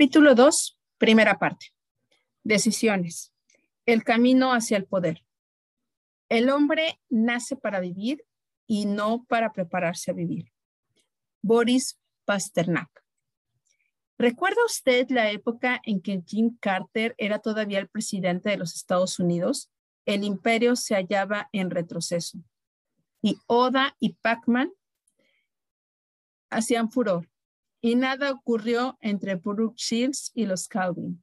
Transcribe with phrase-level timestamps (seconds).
[0.00, 1.74] Capítulo 2, primera parte.
[2.42, 3.34] Decisiones.
[3.84, 5.26] El camino hacia el poder.
[6.30, 8.24] El hombre nace para vivir
[8.66, 10.50] y no para prepararse a vivir.
[11.42, 12.88] Boris Pasternak.
[14.16, 19.18] ¿Recuerda usted la época en que Jim Carter era todavía el presidente de los Estados
[19.18, 19.70] Unidos?
[20.06, 22.38] El imperio se hallaba en retroceso
[23.20, 24.72] y Oda y Pacman
[26.48, 27.29] hacían furor
[27.80, 31.22] y nada ocurrió entre Brooke Shields y los Calvin.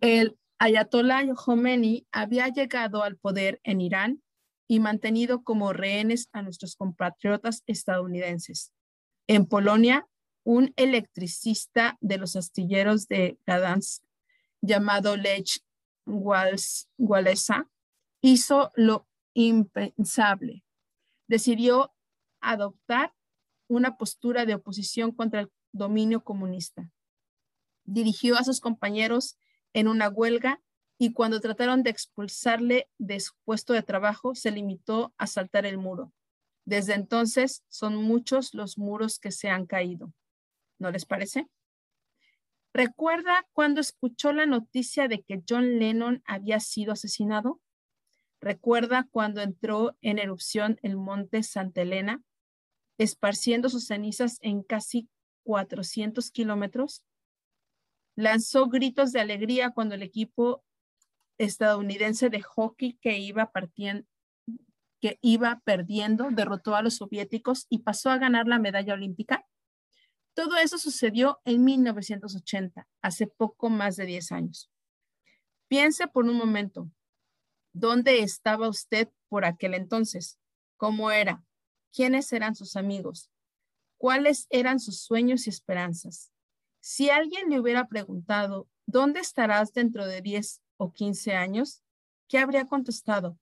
[0.00, 4.22] El Ayatollah Khomeini había llegado al poder en Irán
[4.68, 8.72] y mantenido como rehenes a nuestros compatriotas estadounidenses.
[9.26, 10.06] En Polonia,
[10.44, 14.02] un electricista de los astilleros de Gdansk
[14.60, 15.60] llamado Lech
[16.06, 17.68] Walesa
[18.20, 20.64] hizo lo impensable.
[21.28, 21.92] Decidió
[22.40, 23.12] adoptar
[23.68, 26.90] una postura de oposición contra el dominio comunista.
[27.84, 29.36] Dirigió a sus compañeros
[29.72, 30.60] en una huelga
[30.98, 35.78] y cuando trataron de expulsarle de su puesto de trabajo, se limitó a saltar el
[35.78, 36.12] muro.
[36.64, 40.12] Desde entonces son muchos los muros que se han caído.
[40.78, 41.48] ¿No les parece?
[42.72, 47.60] ¿Recuerda cuando escuchó la noticia de que John Lennon había sido asesinado?
[48.40, 52.22] ¿Recuerda cuando entró en erupción el monte Santa Elena
[53.02, 55.08] esparciendo sus cenizas en casi
[55.44, 57.04] 400 kilómetros.
[58.16, 60.64] Lanzó gritos de alegría cuando el equipo
[61.38, 63.50] estadounidense de hockey que iba,
[65.00, 69.46] que iba perdiendo derrotó a los soviéticos y pasó a ganar la medalla olímpica.
[70.34, 74.70] Todo eso sucedió en 1980, hace poco más de 10 años.
[75.68, 76.90] Piense por un momento,
[77.72, 80.38] ¿dónde estaba usted por aquel entonces?
[80.76, 81.42] ¿Cómo era?
[81.92, 83.30] Quiénes eran sus amigos,
[83.98, 86.32] cuáles eran sus sueños y esperanzas.
[86.80, 91.82] Si alguien le hubiera preguntado, ¿dónde estarás dentro de 10 o 15 años?
[92.28, 93.38] ¿Qué habría contestado?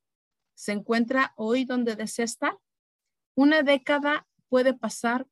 [0.55, 2.59] ¿Se encuentra hoy donde desea estar?
[3.35, 5.27] Una década puede pasar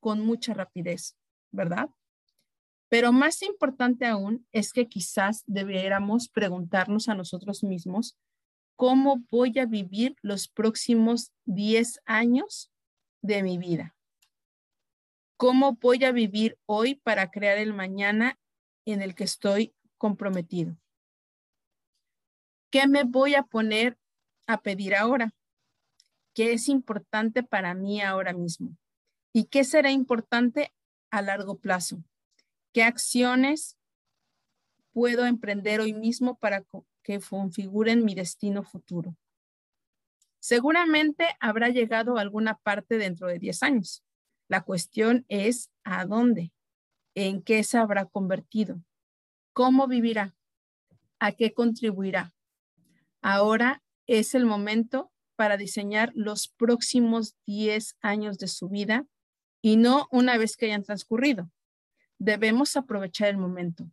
[0.00, 1.16] con mucha rapidez,
[1.52, 1.90] ¿verdad?
[2.88, 8.18] Pero más importante aún es que quizás debiéramos preguntarnos a nosotros mismos
[8.76, 12.70] cómo voy a vivir los próximos 10 años
[13.22, 13.94] de mi vida.
[15.36, 18.38] ¿Cómo voy a vivir hoy para crear el mañana
[18.84, 20.76] en el que estoy comprometido?
[22.70, 23.98] ¿Qué me voy a poner
[24.46, 25.34] a pedir ahora?
[26.34, 28.76] ¿Qué es importante para mí ahora mismo?
[29.32, 30.72] ¿Y qué será importante
[31.10, 32.02] a largo plazo?
[32.72, 33.76] ¿Qué acciones
[34.92, 36.64] puedo emprender hoy mismo para
[37.02, 39.16] que configuren mi destino futuro.
[40.40, 44.04] Seguramente habrá llegado a alguna parte dentro de 10 años.
[44.48, 46.52] La cuestión es a dónde,
[47.14, 48.82] en qué se habrá convertido,
[49.52, 50.34] cómo vivirá,
[51.20, 52.34] a qué contribuirá.
[53.20, 59.06] Ahora es el momento para diseñar los próximos 10 años de su vida
[59.62, 61.50] y no una vez que hayan transcurrido.
[62.18, 63.90] Debemos aprovechar el momento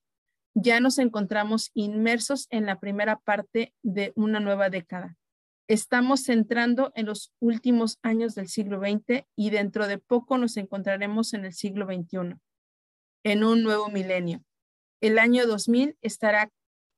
[0.62, 5.16] ya nos encontramos inmersos en la primera parte de una nueva década.
[5.68, 11.34] Estamos entrando en los últimos años del siglo XX y dentro de poco nos encontraremos
[11.34, 12.40] en el siglo XXI,
[13.24, 14.44] en un nuevo milenio.
[15.02, 16.52] El año 2000 estará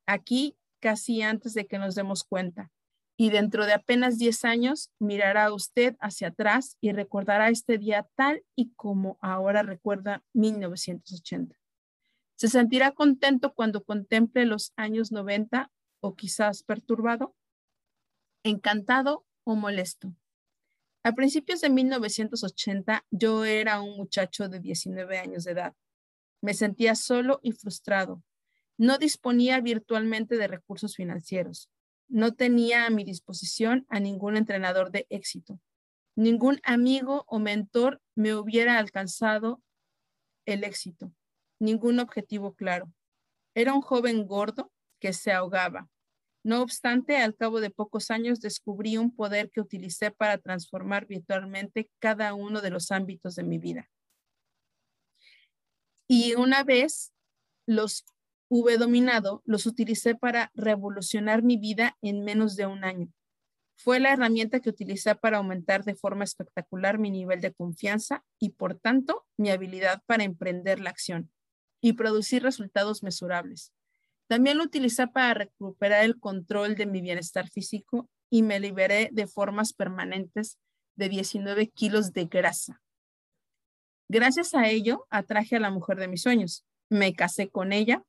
[0.07, 2.71] aquí casi antes de que nos demos cuenta.
[3.17, 8.43] Y dentro de apenas 10 años mirará usted hacia atrás y recordará este día tal
[8.55, 11.60] y como ahora recuerda 1980.
[12.41, 17.35] ¿Se sentirá contento cuando contemple los años 90 o quizás perturbado?
[18.41, 20.15] ¿Encantado o molesto?
[21.03, 25.75] A principios de 1980 yo era un muchacho de 19 años de edad.
[26.41, 28.23] Me sentía solo y frustrado.
[28.75, 31.69] No disponía virtualmente de recursos financieros.
[32.07, 35.59] No tenía a mi disposición a ningún entrenador de éxito.
[36.15, 39.61] Ningún amigo o mentor me hubiera alcanzado
[40.47, 41.13] el éxito
[41.61, 42.91] ningún objetivo claro.
[43.55, 45.89] Era un joven gordo que se ahogaba.
[46.43, 51.89] No obstante, al cabo de pocos años descubrí un poder que utilicé para transformar virtualmente
[51.99, 53.89] cada uno de los ámbitos de mi vida.
[56.07, 57.13] Y una vez
[57.67, 58.05] los
[58.49, 63.13] hube dominado, los utilicé para revolucionar mi vida en menos de un año.
[63.77, 68.49] Fue la herramienta que utilicé para aumentar de forma espectacular mi nivel de confianza y,
[68.49, 71.31] por tanto, mi habilidad para emprender la acción
[71.81, 73.73] y producir resultados mesurables.
[74.27, 79.27] También lo utilicé para recuperar el control de mi bienestar físico y me liberé de
[79.27, 80.57] formas permanentes
[80.95, 82.81] de 19 kilos de grasa.
[84.07, 86.65] Gracias a ello, atraje a la mujer de mis sueños.
[86.89, 88.03] me casé con ella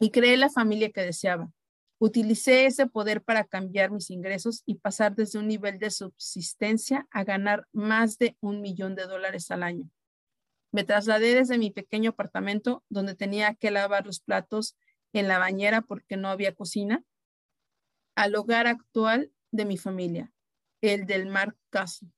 [0.00, 1.52] y creé la familia que deseaba.
[1.98, 7.22] Utilicé ese poder para cambiar mis ingresos y pasar desde un nivel de subsistencia a
[7.22, 9.88] ganar más de un millón de dólares al año.
[10.72, 14.76] Me trasladé desde mi pequeño apartamento donde tenía que lavar los platos
[15.12, 17.04] en la bañera porque no había cocina,
[18.16, 20.32] al hogar actual de mi familia,
[20.80, 22.10] el del Mar Castle.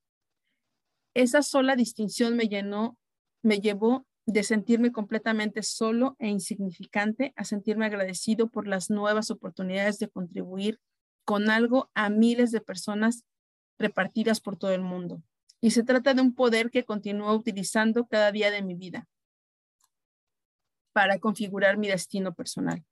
[1.14, 2.96] Esa sola distinción me llenó,
[3.42, 9.98] me llevó de sentirme completamente solo e insignificante a sentirme agradecido por las nuevas oportunidades
[9.98, 10.80] de contribuir
[11.24, 13.24] con algo a miles de personas
[13.78, 15.22] repartidas por todo el mundo.
[15.64, 19.08] Y se trata de un poder que continúo utilizando cada día de mi vida
[20.92, 22.84] para configurar mi destino personal.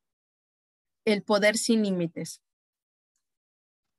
[1.04, 2.40] El poder sin límites.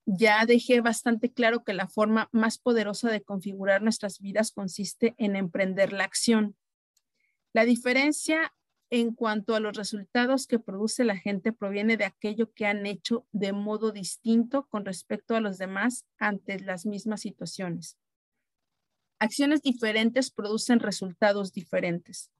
[0.05, 5.35] Ya dejé bastante claro que la forma más poderosa de configurar nuestras vidas consiste en
[5.35, 6.57] emprender la acción
[7.53, 8.51] la diferencia
[8.89, 13.27] en cuanto a los resultados que produce la gente proviene de aquello que han hecho
[13.31, 17.97] de modo distinto con respecto a los demás ante las mismas situaciones.
[19.19, 22.31] Acciones diferentes producen resultados diferentes.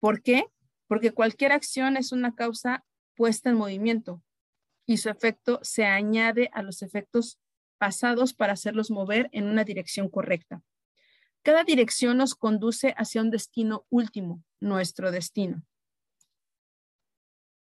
[0.00, 0.46] ¿Por qué?
[0.88, 2.84] Porque cualquier acción es una causa
[3.14, 4.22] puesta en movimiento
[4.86, 7.40] y su efecto se añade a los efectos
[7.78, 10.62] pasados para hacerlos mover en una dirección correcta.
[11.42, 15.64] Cada dirección nos conduce hacia un destino último, nuestro destino.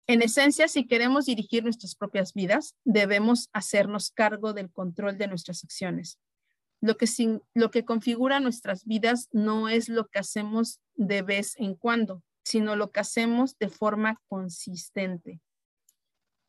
[0.06, 5.62] En esencia, si queremos dirigir nuestras propias vidas, debemos hacernos cargo del control de nuestras
[5.64, 6.18] acciones.
[6.80, 7.06] Lo que,
[7.54, 12.76] lo que configura nuestras vidas no es lo que hacemos de vez en cuando, sino
[12.76, 15.40] lo que hacemos de forma consistente.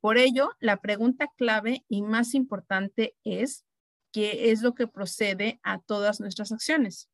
[0.02, 3.66] Por ello, la pregunta clave y más importante es,
[4.14, 7.10] ¿qué es lo que procede a todas nuestras acciones?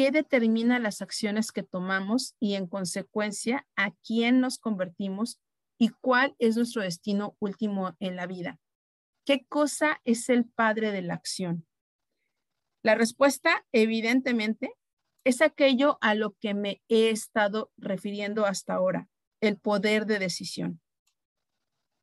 [0.00, 5.38] qué determina las acciones que tomamos y en consecuencia a quién nos convertimos
[5.78, 8.58] y cuál es nuestro destino último en la vida.
[9.26, 11.66] ¿Qué cosa es el padre de la acción?
[12.82, 14.72] La respuesta, evidentemente,
[15.24, 19.08] es aquello a lo que me he estado refiriendo hasta ahora,
[19.40, 20.80] el poder de decisión.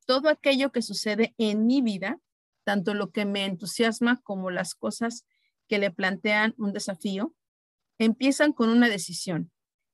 [0.05, 2.19] Todo aquello que sucede en mi vida,
[2.63, 5.25] tanto lo que me entusiasma como las cosas
[5.67, 7.33] que le plantean un desafío,
[7.97, 9.51] empiezan con una decisión.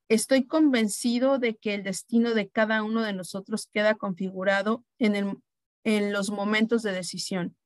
[0.10, 5.42] Estoy convencido de que el destino de cada uno de nosotros queda configurado en,
[5.86, 7.58] en los momentos de decisión.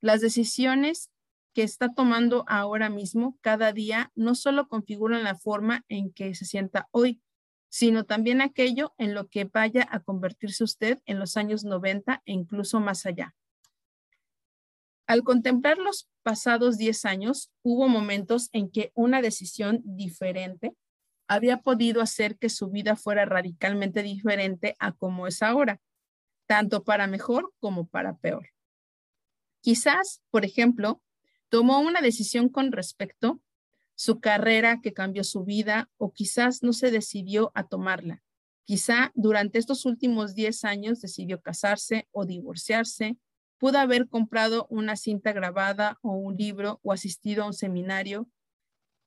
[0.00, 1.11] Las decisiones
[1.52, 6.44] que está tomando ahora mismo, cada día, no solo configuran la forma en que se
[6.44, 7.20] sienta hoy,
[7.68, 12.32] sino también aquello en lo que vaya a convertirse usted en los años 90 e
[12.32, 13.34] incluso más allá.
[15.06, 20.74] Al contemplar los pasados 10 años, hubo momentos en que una decisión diferente
[21.28, 25.80] había podido hacer que su vida fuera radicalmente diferente a como es ahora,
[26.46, 28.50] tanto para mejor como para peor.
[29.62, 31.02] Quizás, por ejemplo,
[31.52, 33.38] tomó una decisión con respecto
[33.94, 38.22] su carrera que cambió su vida o quizás no se decidió a tomarla.
[38.64, 43.18] Quizá durante estos últimos 10 años decidió casarse o divorciarse
[43.58, 48.28] Pudo haber comprado una cinta grabada o un libro o asistido a un seminario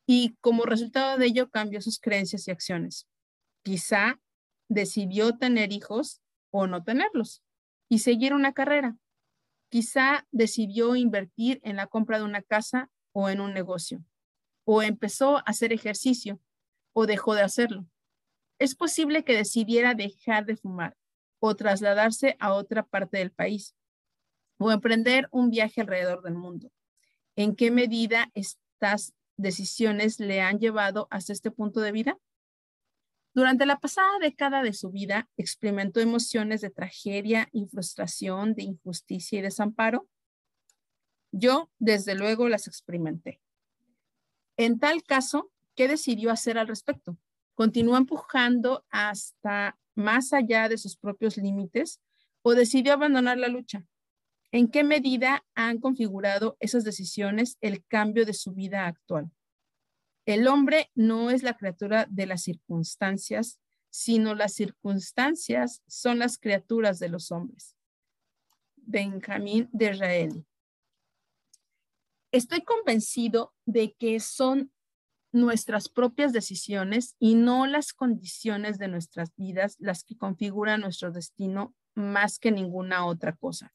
[0.08, 3.06] y como resultado de ello cambió sus creencias y acciones.
[3.64, 4.22] Quizá
[4.70, 7.44] decidió tener hijos o no tenerlos
[7.90, 8.96] y seguir una carrera.
[9.70, 14.04] Quizá decidió invertir en la compra de una casa o en un negocio.
[14.64, 16.40] O empezó a hacer ejercicio
[16.94, 17.86] o dejó de hacerlo.
[18.58, 20.96] Es posible que decidiera dejar de fumar
[21.40, 23.76] o trasladarse a otra parte del país
[24.58, 26.72] o emprender un viaje alrededor del mundo.
[27.36, 32.18] ¿En qué medida estas decisiones le han llevado hasta este punto de vida?
[33.36, 39.40] Durante la pasada década de su vida, experimentó emociones de tragedia y frustración, de injusticia
[39.40, 40.08] y desamparo.
[41.34, 43.42] Yo, desde luego, las experimenté.
[44.56, 47.18] En tal caso, ¿qué decidió hacer al respecto?
[47.56, 52.00] ¿Continuó empujando hasta más allá de sus propios límites
[52.42, 53.86] o decidió abandonar la lucha?
[54.54, 59.30] ¿En qué medida han configurado esas decisiones el cambio de su vida actual?
[60.26, 67.00] El hombre no es la criatura de las circunstancias, sino las circunstancias son las criaturas
[67.00, 67.76] de los hombres.
[68.76, 70.46] Benjamín de Israel.
[72.32, 74.72] Estoy convencido de que son
[75.32, 81.76] nuestras propias decisiones y no las condiciones de nuestras vidas las que configuran nuestro destino
[81.94, 83.74] más que ninguna otra cosa.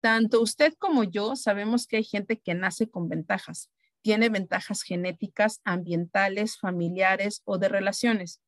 [0.00, 3.70] Tanto usted como yo sabemos que hay gente que nace con ventajas,
[4.02, 8.40] tiene ventajas genéticas, ambientales, familiares o de relaciones.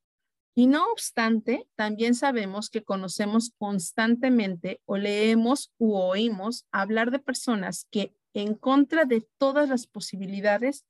[0.53, 7.87] Y no obstante, también sabemos que conocemos constantemente o leemos u oímos hablar de personas
[7.89, 10.85] que en contra de todas las posibilidades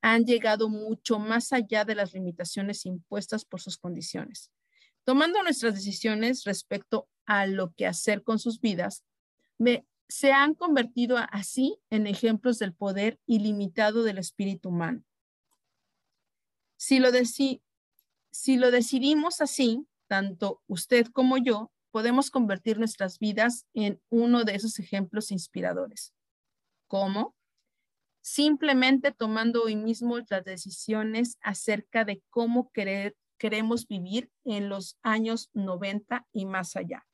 [0.00, 4.50] han llegado mucho más allá de las limitaciones impuestas por sus condiciones.
[5.04, 9.04] Tomando nuestras decisiones respecto a lo que hacer con sus vidas,
[10.08, 15.04] se han convertido así en ejemplos del poder ilimitado del espíritu humano.
[16.76, 17.10] Si lo,
[18.30, 24.54] si lo decidimos así, tanto usted como yo, podemos convertir nuestras vidas en uno de
[24.54, 26.14] esos ejemplos inspiradores.
[26.86, 27.34] ¿Cómo?
[28.20, 36.26] Simplemente tomando hoy mismo las decisiones acerca de cómo queremos vivir en los años 90
[36.32, 37.07] y más allá.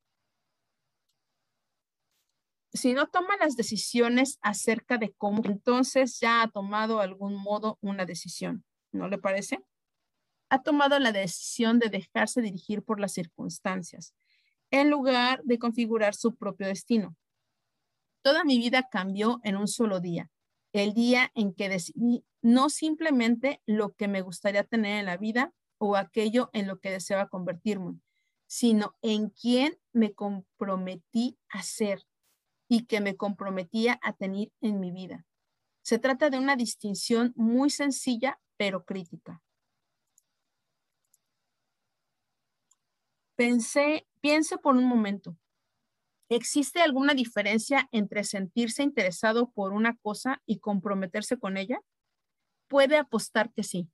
[2.74, 8.04] Si no toma las decisiones acerca de cómo, entonces ya ha tomado algún modo una
[8.04, 8.64] decisión.
[8.92, 9.64] ¿No le parece?
[10.54, 14.14] ha tomado la decisión de dejarse dirigir por las circunstancias,
[14.70, 17.16] en lugar de configurar su propio destino.
[18.22, 20.30] Toda mi vida cambió en un solo día,
[20.72, 25.52] el día en que decidí no simplemente lo que me gustaría tener en la vida
[25.78, 27.98] o aquello en lo que deseaba convertirme,
[28.46, 32.04] sino en quién me comprometí a ser
[32.68, 35.26] y que me comprometía a tener en mi vida.
[35.82, 39.42] Se trata de una distinción muy sencilla, pero crítica.
[43.36, 45.36] Pensé, piense por un momento.
[46.30, 51.80] ¿Existe alguna diferencia entre sentirse interesado por una cosa y comprometerse con ella?
[52.68, 53.90] Puede apostar que sí.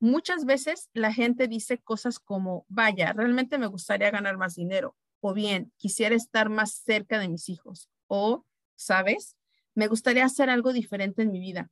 [0.00, 5.34] Muchas veces la gente dice cosas como, vaya, realmente me gustaría ganar más dinero, o
[5.34, 8.44] bien, quisiera estar más cerca de mis hijos, o,
[8.76, 9.36] ¿sabes?
[9.74, 11.70] Me gustaría hacer algo diferente en mi vida.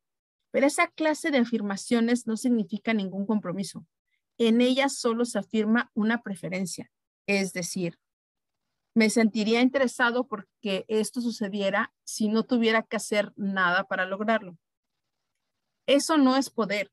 [0.50, 3.87] Pero esa clase de afirmaciones no significa ningún compromiso.
[4.38, 6.91] En ellas solo se afirma una preferencia.
[7.26, 7.99] Es decir,
[8.95, 14.57] me sentiría interesado porque esto sucediera si no tuviera que hacer nada para lograrlo.
[15.87, 16.93] Eso no es poder.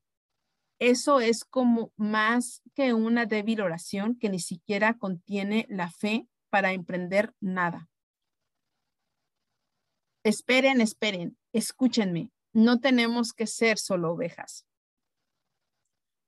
[0.80, 6.72] Eso es como más que una débil oración que ni siquiera contiene la fe para
[6.72, 7.88] emprender nada.
[10.24, 12.30] Esperen, esperen, escúchenme.
[12.52, 14.66] No tenemos que ser solo ovejas.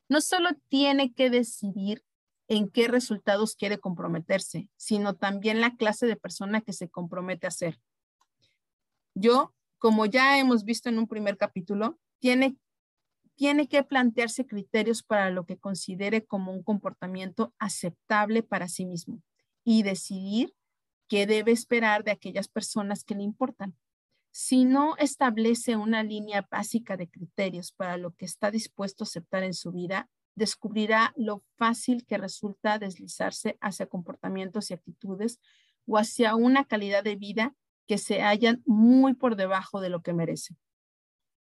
[0.09, 2.05] No solo tiene que decidir
[2.49, 7.51] en qué resultados quiere comprometerse, sino también la clase de persona que se compromete a
[7.51, 7.81] ser.
[9.15, 12.57] Yo, como ya hemos visto en un primer capítulo, tiene,
[13.35, 19.23] tiene que plantearse criterios para lo que considere como un comportamiento aceptable para sí mismo
[19.63, 20.55] y decidir
[21.09, 23.75] qué debe esperar de aquellas personas que le importan.
[24.37, 29.45] Si no establece una línea básica de criterios para lo que está dispuesto a aceptar
[29.45, 35.39] en su vida, descubrirá lo fácil que resulta deslizarse hacia comportamientos y actitudes
[35.87, 37.55] o hacia una calidad de vida
[37.87, 40.57] que se hallan muy por debajo de lo que merece.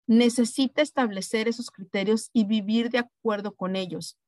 [0.08, 4.18] Necesita establecer esos criterios y vivir de acuerdo con ellos,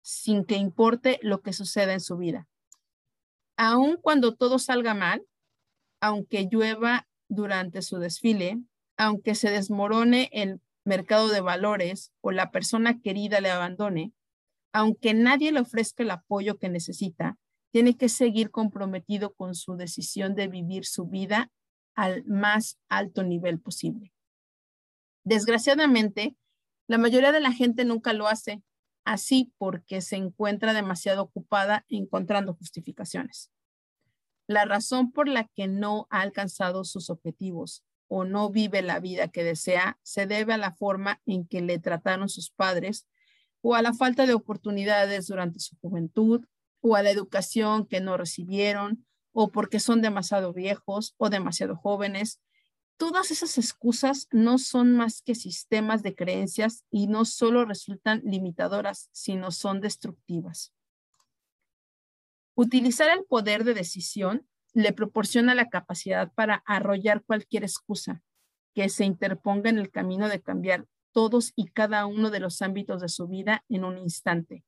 [0.00, 2.48] sin que importe lo que suceda en su vida.
[3.58, 5.22] Aun cuando todo salga mal,
[6.00, 8.58] aunque llueva durante su desfile,
[8.96, 14.12] aunque se desmorone el mercado de valores o la persona querida le abandone,
[14.72, 17.38] aunque nadie le ofrezca el apoyo que necesita,
[17.72, 21.50] tiene que seguir comprometido con su decisión de vivir su vida
[21.94, 24.12] al más alto nivel posible.
[25.24, 26.36] Desgraciadamente,
[26.88, 28.62] la mayoría de la gente nunca lo hace
[29.04, 33.50] así porque se encuentra demasiado ocupada encontrando justificaciones.
[34.46, 39.28] La razón por la que no ha alcanzado sus objetivos o no vive la vida
[39.28, 43.06] que desea se debe a la forma en que le trataron sus padres
[43.60, 46.44] o a la falta de oportunidades durante su juventud
[46.80, 52.40] o a la educación que no recibieron o porque son demasiado viejos o demasiado jóvenes.
[52.96, 59.10] Todas esas excusas no son más que sistemas de creencias y no solo resultan limitadoras,
[59.12, 60.72] sino son destructivas.
[62.58, 68.22] Utilizar el poder de decisión le proporciona la capacidad para arrollar cualquier excusa
[68.74, 73.02] que se interponga en el camino de cambiar todos y cada uno de los ámbitos
[73.02, 74.64] de su vida en un instante.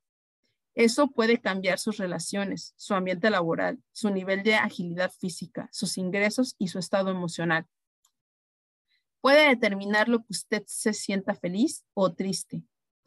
[0.75, 6.57] Eso puede cambiar sus relaciones, su ambiente laboral, su nivel de agilidad física, sus ingresos
[6.59, 7.67] y su estado emocional.
[9.23, 12.63] Puede determinar lo que usted se sienta feliz o triste,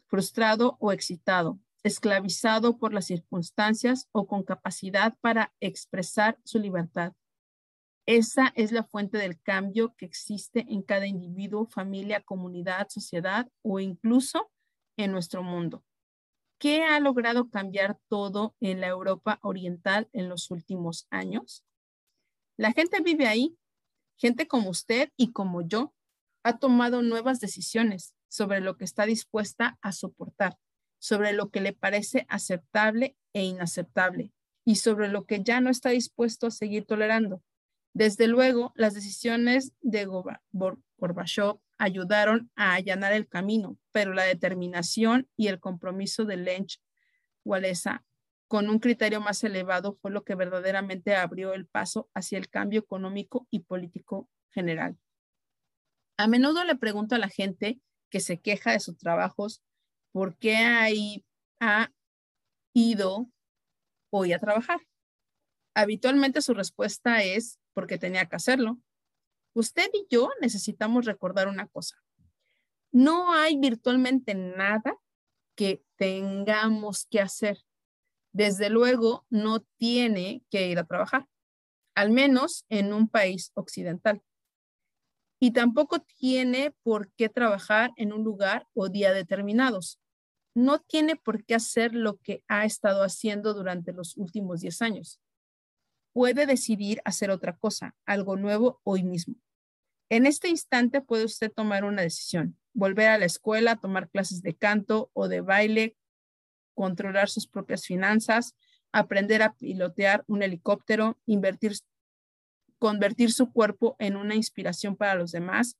[0.06, 7.12] frustrado o excitado, esclavizado por las circunstancias o con capacidad para expresar su libertad.
[8.06, 13.78] Esa es la fuente del cambio que existe en cada individuo, familia, comunidad, sociedad o
[13.78, 14.50] incluso
[14.96, 15.84] en nuestro mundo.
[16.58, 21.64] qué ha logrado cambiar todo en la Europa Oriental en los últimos años?
[22.56, 23.58] La gente vive ahí,
[24.16, 25.92] gente como usted y como yo,
[26.44, 30.56] ha tomado nuevas decisiones sobre lo que está dispuesta a soportar,
[31.02, 34.30] sobre lo que le parece aceptable e inaceptable
[34.64, 37.42] y sobre lo que ya no está dispuesto a seguir tolerando.
[37.92, 45.48] Desde luego, las decisiones de Gorbachev ayudaron a allanar el camino, pero la determinación y
[45.48, 46.80] el compromiso de Lech
[47.44, 48.04] Walesa
[48.46, 52.78] con un criterio más elevado fue lo que verdaderamente abrió el paso hacia el cambio
[52.78, 54.96] económico y político general.
[56.16, 59.64] A menudo le pregunto a la gente que se queja de sus trabajos
[60.12, 61.24] por qué ahí
[61.60, 61.90] ha
[62.74, 63.30] ido
[64.10, 64.80] hoy a trabajar.
[65.74, 68.78] Habitualmente su respuesta es porque tenía que hacerlo.
[69.54, 71.96] Usted y yo necesitamos recordar una cosa.
[72.90, 74.96] No hay virtualmente nada
[75.54, 77.58] que tengamos que hacer.
[78.32, 81.28] Desde luego, no tiene que ir a trabajar,
[81.94, 84.22] al menos en un país occidental.
[85.38, 89.98] Y tampoco tiene por qué trabajar en un lugar o día determinados.
[90.54, 95.20] No tiene por qué hacer lo que ha estado haciendo durante los últimos 10 años
[96.12, 99.34] puede decidir hacer otra cosa, algo nuevo hoy mismo.
[100.10, 104.54] En este instante puede usted tomar una decisión, volver a la escuela, tomar clases de
[104.54, 105.96] canto o de baile,
[106.74, 108.54] controlar sus propias finanzas,
[108.92, 111.72] aprender a pilotear un helicóptero, invertir,
[112.78, 115.78] convertir su cuerpo en una inspiración para los demás,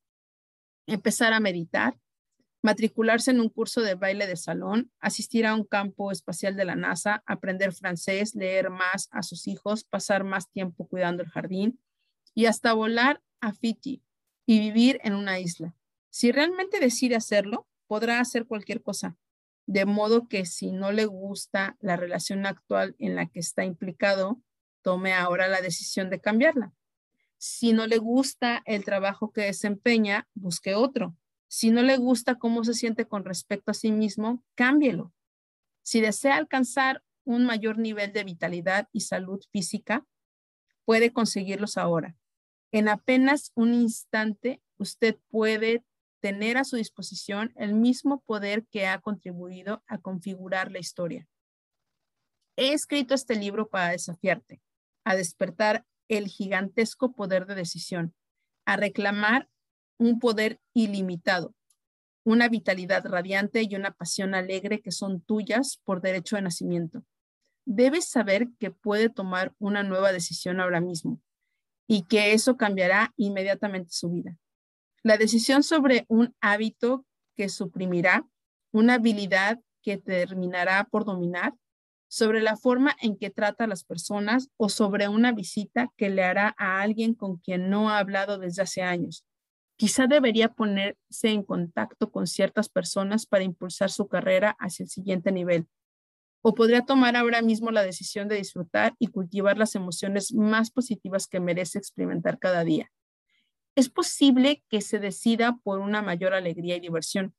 [0.86, 1.98] empezar a meditar,
[2.62, 6.76] matricularse en un curso de baile de salón, asistir a un campo espacial de la
[6.76, 11.80] NASA, aprender francés, leer más a sus hijos, pasar más tiempo cuidando el jardín
[12.34, 14.02] y hasta volar a Fiji
[14.46, 15.74] y vivir en una isla.
[16.10, 19.16] Si realmente decide hacerlo, podrá hacer cualquier cosa.
[19.66, 24.40] De modo que si no le gusta la relación actual en la que está implicado,
[24.82, 26.72] tome ahora la decisión de cambiarla.
[27.38, 31.16] Si no le gusta el trabajo que desempeña, busque otro
[31.52, 35.12] si no le gusta cómo se siente con respecto a sí mismo, cámbielo.
[35.82, 40.06] Si desea alcanzar un mayor nivel de vitalidad y salud física,
[40.86, 42.16] puede conseguirlos ahora.
[42.72, 45.84] En apenas un instante, usted puede
[46.20, 51.28] tener a su disposición el mismo poder que ha contribuido a configurar la historia.
[52.56, 54.62] He escrito este libro para desafiarte,
[55.04, 58.14] a despertar el gigantesco poder de decisión,
[58.64, 59.50] a reclamar
[60.06, 61.54] un poder ilimitado,
[62.24, 67.04] una vitalidad radiante y una pasión alegre que son tuyas por derecho de nacimiento.
[67.64, 71.20] Debes saber que puede tomar una nueva decisión ahora mismo
[71.86, 74.36] y que eso cambiará inmediatamente su vida.
[75.02, 77.04] La decisión sobre un hábito
[77.36, 78.26] que suprimirá,
[78.72, 81.54] una habilidad que terminará por dominar,
[82.08, 86.22] sobre la forma en que trata a las personas o sobre una visita que le
[86.22, 89.24] hará a alguien con quien no ha hablado desde hace años
[89.82, 95.32] Quizá debería ponerse en contacto con ciertas personas para impulsar su carrera hacia el siguiente
[95.32, 95.66] nivel.
[96.40, 101.26] O podría tomar ahora mismo la decisión de disfrutar y cultivar las emociones más positivas
[101.26, 102.92] que merece experimentar cada día.
[103.74, 107.34] Es posible que se decida por una mayor alegría y diversión,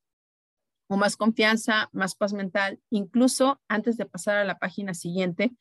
[0.87, 5.53] o más confianza, más paz mental, incluso antes de pasar a la página siguiente,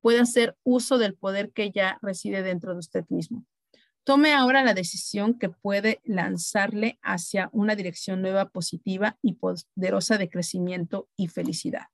[0.00, 3.44] puede hacer uso del poder que ya reside dentro de usted mismo.
[4.04, 10.30] Tome ahora la decisión que puede lanzarle hacia una dirección nueva, positiva y poderosa de
[10.30, 11.86] crecimiento y felicidad.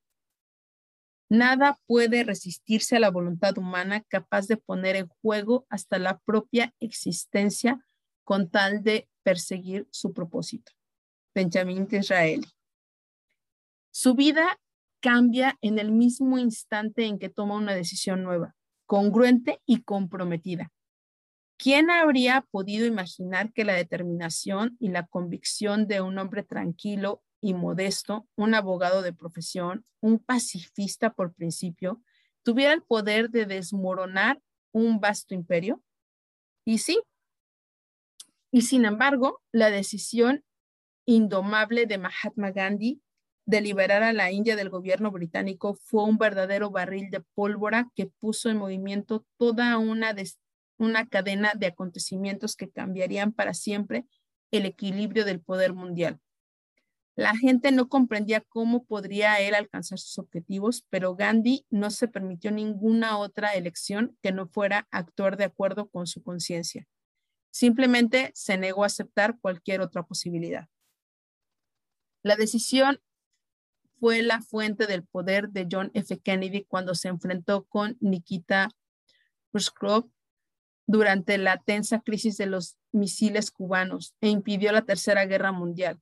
[1.29, 6.73] Nada puede resistirse a la voluntad humana capaz de poner en juego hasta la propia
[6.79, 7.85] existencia
[8.25, 10.73] con tal de perseguir su propósito.
[11.35, 12.47] Benjamín Disraeli.
[13.91, 14.61] Su vida
[15.01, 18.55] cambia en el mismo instante en que toma una decisión nueva,
[18.87, 20.73] congruente y comprometida.
[21.59, 27.55] ¿Quién habría podido imaginar que la determinación y la convicción de un hombre tranquilo y
[27.55, 32.03] modesto, un abogado de profesión, un pacifista por principio,
[32.43, 34.41] tuviera el poder de desmoronar
[34.73, 35.83] un vasto imperio?
[36.67, 37.01] Y sí.
[38.53, 40.45] Y sin embargo, la decisión
[41.07, 43.01] indomable de Mahatma Gandhi
[43.47, 48.07] de liberar a la India del gobierno británico fue un verdadero barril de pólvora que
[48.07, 50.13] puso en movimiento toda una
[50.79, 54.07] una cadena de acontecimientos que cambiarían para siempre
[54.51, 56.21] el equilibrio del poder mundial.
[57.17, 62.51] La gente no comprendía cómo podría él alcanzar sus objetivos, pero Gandhi no se permitió
[62.51, 66.87] ninguna otra elección que no fuera actuar de acuerdo con su conciencia.
[67.51, 70.69] Simplemente se negó a aceptar cualquier otra posibilidad.
[72.23, 73.01] La decisión
[73.99, 76.19] fue la fuente del poder de John F.
[76.19, 78.69] Kennedy cuando se enfrentó con Nikita
[79.53, 80.11] Khrushchev
[80.87, 86.01] durante la tensa crisis de los misiles cubanos e impidió la Tercera Guerra Mundial.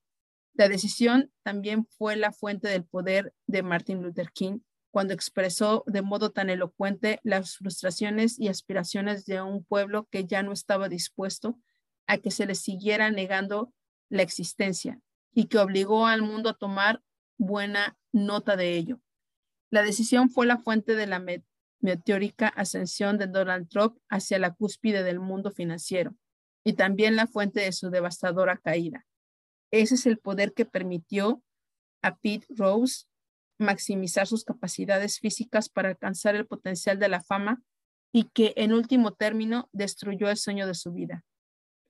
[0.54, 4.60] La decisión también fue la fuente del poder de Martin Luther King
[4.92, 10.44] cuando expresó de modo tan elocuente las frustraciones y aspiraciones de un pueblo que ya
[10.44, 11.58] no estaba dispuesto
[12.06, 13.72] a que se le siguiera negando
[14.08, 15.00] la existencia
[15.32, 17.02] y que obligó al mundo a tomar
[17.36, 19.00] buena nota de ello.
[19.70, 21.18] La decisión fue la fuente de la
[21.84, 26.16] meteórica ascensión de Donald Trump hacia la cúspide del mundo financiero
[26.64, 29.06] y también la fuente de su devastadora caída.
[29.70, 31.42] Ese es el poder que permitió
[32.02, 33.04] a Pete Rose
[33.58, 37.62] maximizar sus capacidades físicas para alcanzar el potencial de la fama
[38.12, 41.24] y que en último término destruyó el sueño de su vida.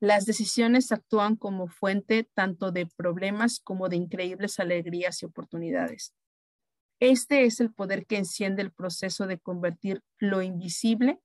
[0.00, 6.12] Las decisiones actúan como fuente tanto de problemas como de increíbles alegrías y oportunidades.
[7.00, 11.20] Este es el poder que enciende el proceso de convertir lo invisible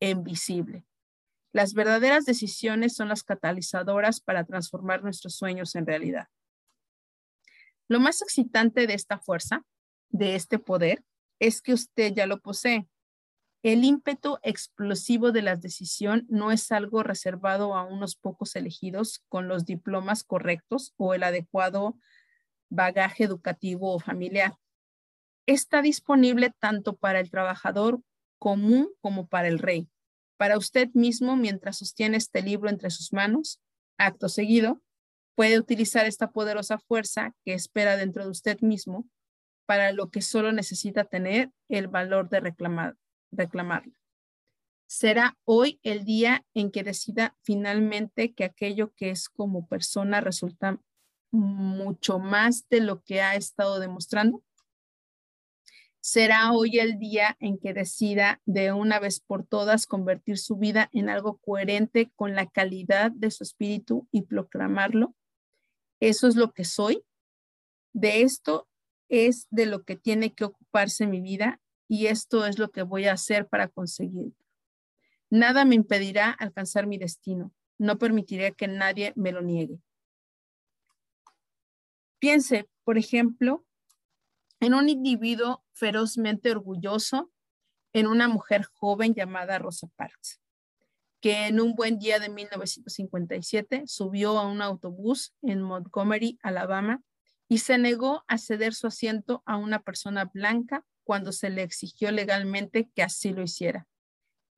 [0.00, 0.84] en visible.
[1.52, 6.28] Las verdaderas decisiones son las catalizadoras para transformar nuestros sueños en realidad.
[7.88, 9.64] Lo más excitante de esta fuerza,
[10.10, 11.02] de este poder,
[11.38, 12.88] es que usted ya lo posee.
[13.62, 19.48] El ímpetu explosivo de la decisión no es algo reservado a unos pocos elegidos con
[19.48, 21.96] los diplomas correctos o el adecuado
[22.68, 24.56] bagaje educativo o familiar.
[25.46, 28.00] Está disponible tanto para el trabajador
[28.38, 29.88] común como para el rey.
[30.36, 33.60] Para usted mismo, mientras sostiene este libro entre sus manos,
[33.96, 34.82] acto seguido,
[35.34, 39.08] puede utilizar esta poderosa fuerza que espera dentro de usted mismo
[39.66, 42.96] para lo que solo necesita tener el valor de reclamar,
[43.30, 43.94] reclamarla.
[44.88, 50.80] Será hoy el día en que decida finalmente que aquello que es como persona resulta
[51.32, 54.44] mucho más de lo que ha estado demostrando.
[56.08, 60.88] Será hoy el día en que decida de una vez por todas convertir su vida
[60.92, 65.16] en algo coherente con la calidad de su espíritu y proclamarlo
[66.00, 67.02] eso es lo que soy,
[67.92, 68.68] de esto
[69.08, 73.06] es de lo que tiene que ocuparse mi vida y esto es lo que voy
[73.06, 74.36] a hacer para conseguirlo.
[75.28, 77.52] Nada me impedirá alcanzar mi destino.
[77.78, 79.80] No permitiré que nadie me lo niegue.
[82.20, 83.65] Piense, por ejemplo,
[84.60, 87.30] en un individuo ferozmente orgulloso,
[87.92, 90.40] en una mujer joven llamada Rosa Parks
[91.20, 97.02] que en un buen día de 1957 subió a un autobús en Montgomery, Alabama,
[97.48, 102.10] y se negó a ceder su asiento a una persona blanca cuando se le exigió
[102.10, 103.86] legalmente que así lo hiciera.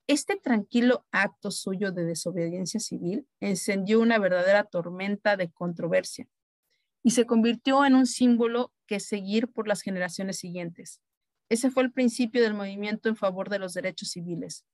[0.07, 6.27] Este tranquilo acto suyo de desobediencia civil encendió una verdadera tormenta de controversia
[7.09, 11.01] y se convirtió en un símbolo que seguir por las generaciones siguientes.
[11.49, 14.67] Ese fue el principio del movimiento en favor de los derechos civiles,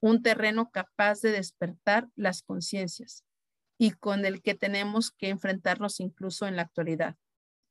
[0.00, 3.26] un terreno capaz de despertar las conciencias
[3.76, 7.18] y con el que tenemos que enfrentarnos incluso en la actualidad.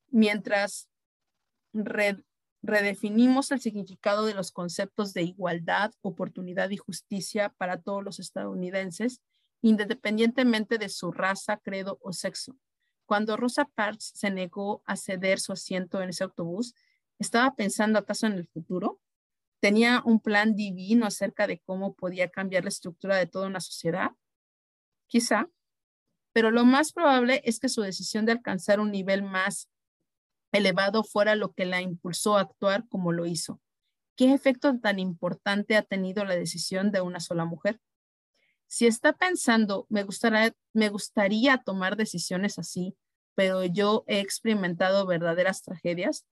[0.10, 0.88] Mientras
[1.73, 9.19] redefinimos el significado de los conceptos de igualdad, oportunidad y justicia para todos los estadounidenses,
[9.63, 12.55] independientemente de su raza, credo o sexo.
[13.12, 16.76] Cuando Rosa Parks se negó a ceder su asiento en ese autobús,
[17.19, 19.02] ¿estaba pensando acaso en el futuro?
[19.60, 24.12] tenía un plan divino acerca de cómo podía cambiar la estructura de toda una sociedad?
[25.08, 25.50] Quizá,
[26.32, 29.67] pero lo más probable es que su decisión de alcanzar un nivel más
[30.54, 33.60] elevado fuera lo que la impulsó a actuar como lo hizo.
[34.15, 37.82] ¿Qué efecto tan importante ha tenido la decisión de una sola mujer?
[38.67, 42.95] Si está pensando, me gustaría, me gustaría tomar decisiones así,
[43.41, 46.27] pero yo he experimentado verdaderas tragedias,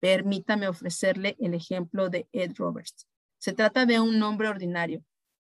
[0.00, 3.06] Permítame ofrecerle el ejemplo de Ed Roberts.
[3.38, 5.04] Se trata de un hombre ordinario,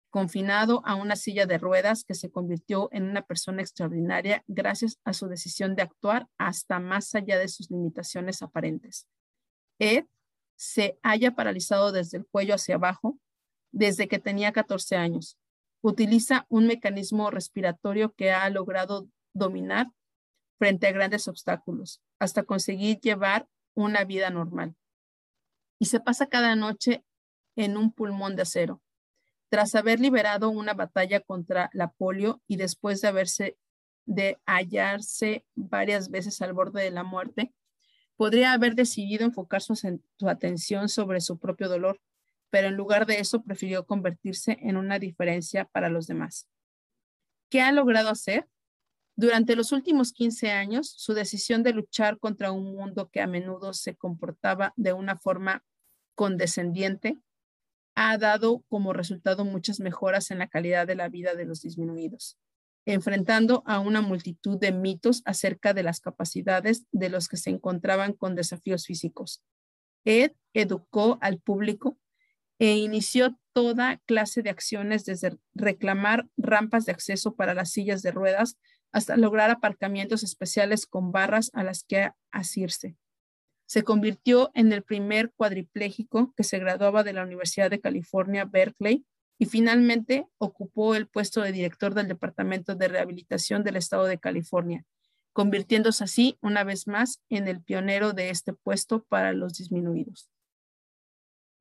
[0.09, 5.13] confinado a una silla de ruedas que se convirtió en una persona extraordinaria gracias a
[5.13, 9.07] su decisión de actuar hasta más allá de sus limitaciones aparentes.
[9.79, 10.05] Ed
[10.57, 13.17] se haya paralizado desde el cuello hacia abajo
[13.71, 15.37] desde que tenía 14 años.
[15.81, 19.87] Utiliza un mecanismo respiratorio que ha logrado dominar
[20.61, 24.75] frente a grandes obstáculos hasta conseguir llevar una vida normal.
[25.79, 27.03] Y se pasa cada noche
[27.55, 28.79] en un pulmón de acero.
[29.49, 33.57] Tras haber liberado una batalla contra la polio y después de haberse
[34.05, 37.55] de hallarse varias veces al borde de la muerte,
[38.15, 41.99] podría haber decidido enfocar su, su atención sobre su propio dolor,
[42.51, 46.47] pero en lugar de eso prefirió convertirse en una diferencia para los demás.
[47.49, 48.47] ¿Qué ha logrado hacer?
[49.15, 53.73] Durante los últimos 15 años, su decisión de luchar contra un mundo que a menudo
[53.73, 55.63] se comportaba de una forma
[56.15, 57.17] condescendiente
[57.95, 62.37] ha dado como resultado muchas mejoras en la calidad de la vida de los disminuidos,
[62.85, 68.13] enfrentando a una multitud de mitos acerca de las capacidades de los que se encontraban
[68.13, 69.43] con desafíos físicos.
[70.05, 71.97] Ed educó al público
[72.59, 78.11] e inició toda clase de acciones desde reclamar rampas de acceso para las sillas de
[78.11, 78.57] ruedas
[78.91, 82.95] hasta lograr aparcamientos especiales con barras a las que asirse.
[83.65, 89.05] Se convirtió en el primer cuadripléjico que se graduaba de la Universidad de California, Berkeley,
[89.39, 94.85] y finalmente ocupó el puesto de director del Departamento de Rehabilitación del Estado de California,
[95.33, 100.29] convirtiéndose así una vez más en el pionero de este puesto para los disminuidos.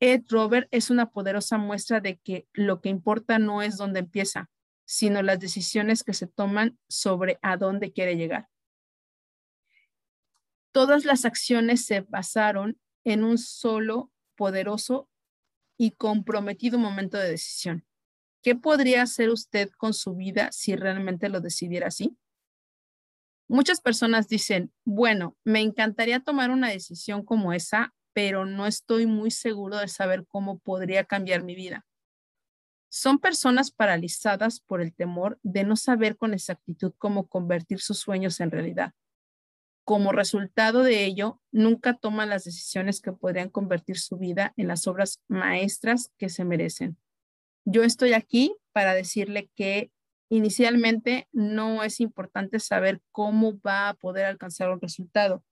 [0.01, 4.51] Ed Robert es una poderosa muestra de que lo que importa no es dónde empieza,
[4.91, 8.49] sino las decisiones que se toman sobre a dónde quiere llegar.
[10.73, 15.09] Todas las acciones se basaron en un solo poderoso
[15.79, 17.87] y comprometido momento de decisión.
[18.43, 22.19] ¿Qué podría hacer usted con su vida si realmente lo decidiera así?
[23.47, 29.31] Muchas personas dicen, bueno, me encantaría tomar una decisión como esa, pero no estoy muy
[29.31, 31.87] seguro de saber cómo podría cambiar mi vida.
[32.93, 38.41] Son personas paralizadas por el temor de no saber con exactitud cómo convertir sus sueños
[38.41, 38.95] en realidad.
[39.85, 44.89] Como resultado de ello, nunca toman las decisiones que podrían convertir su vida en las
[44.89, 46.99] obras maestras que se merecen.
[47.65, 49.93] Yo estoy aquí para decirle que
[50.29, 55.45] inicialmente no es importante saber cómo va a poder alcanzar un resultado.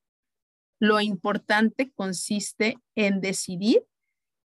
[0.81, 3.85] Lo importante consiste en decidir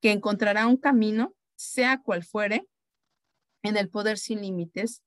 [0.01, 2.67] que encontrará un camino, sea cual fuere,
[3.63, 5.03] en el poder sin límites,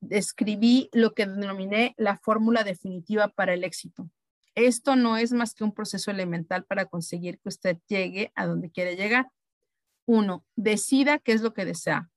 [0.00, 4.10] describí lo que denominé la fórmula definitiva para el éxito.
[4.54, 8.70] Esto no es más que un proceso elemental para conseguir que usted llegue a donde
[8.70, 9.30] quiere llegar.
[10.04, 12.10] Uno, decida qué es lo que desea.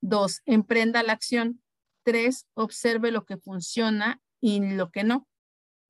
[0.00, 1.62] Dos, emprenda la acción.
[2.02, 5.28] Tres, observe lo que funciona y lo que no.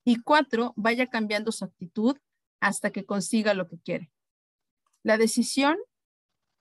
[0.04, 2.18] Y cuatro, vaya cambiando su actitud
[2.58, 4.10] hasta que consiga lo que quiere.
[5.02, 5.78] La decisión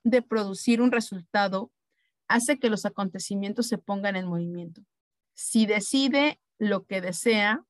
[0.04, 1.70] de producir un resultado
[2.30, 4.82] hace que los acontecimientos se pongan en movimiento.
[5.34, 7.64] Si decide lo que desea,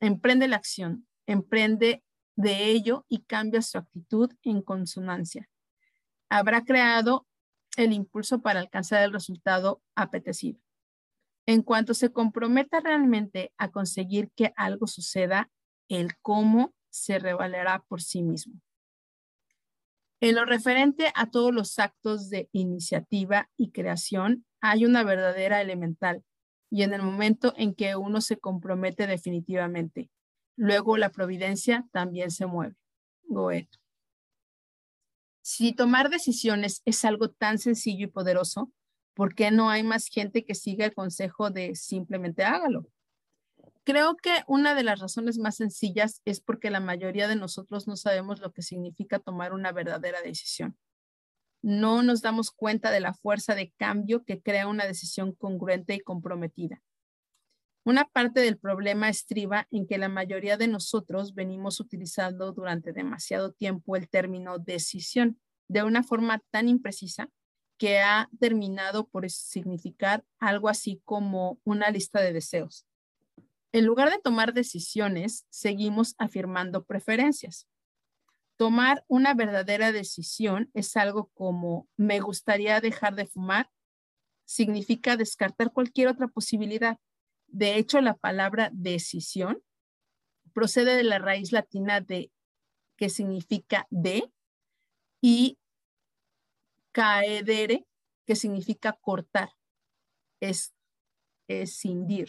[0.00, 2.02] emprende la acción, emprende
[2.34, 5.48] de ello y cambia su actitud en consonancia.
[6.28, 7.28] Habrá creado
[7.76, 10.58] el impulso para alcanzar el resultado apetecido.
[11.46, 15.48] En cuanto se comprometa realmente a conseguir que algo suceda,
[15.88, 18.60] el cómo se revalerá por sí mismo.
[20.22, 26.22] En lo referente a todos los actos de iniciativa y creación, hay una verdadera elemental
[26.70, 30.10] y en el momento en que uno se compromete definitivamente,
[30.54, 32.76] luego la providencia también se mueve.
[33.24, 33.80] Goethe.
[35.40, 38.72] Si tomar decisiones es algo tan sencillo y poderoso,
[39.14, 42.86] ¿por qué no hay más gente que siga el consejo de simplemente hágalo?
[43.84, 47.96] Creo que una de las razones más sencillas es porque la mayoría de nosotros no
[47.96, 50.78] sabemos lo que significa tomar una verdadera decisión.
[51.62, 56.00] No nos damos cuenta de la fuerza de cambio que crea una decisión congruente y
[56.00, 56.80] comprometida.
[57.84, 63.52] Una parte del problema estriba en que la mayoría de nosotros venimos utilizando durante demasiado
[63.52, 67.30] tiempo el término decisión de una forma tan imprecisa
[67.78, 72.86] que ha terminado por significar algo así como una lista de deseos
[73.72, 77.66] en lugar de tomar decisiones, seguimos afirmando preferencias.
[78.56, 83.70] Tomar una verdadera decisión es algo como me gustaría dejar de fumar,
[84.44, 86.98] significa descartar cualquier otra posibilidad.
[87.46, 89.62] De hecho, la palabra decisión
[90.52, 92.30] procede de la raíz latina de
[92.96, 94.30] que significa de
[95.22, 95.58] y
[96.92, 97.86] caedere,
[98.26, 99.50] que significa cortar,
[100.40, 100.74] es
[101.48, 102.28] escindir.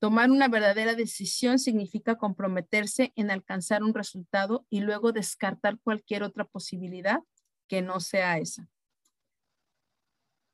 [0.00, 6.46] Tomar una verdadera decisión significa comprometerse en alcanzar un resultado y luego descartar cualquier otra
[6.46, 7.18] posibilidad
[7.68, 8.66] que no sea esa.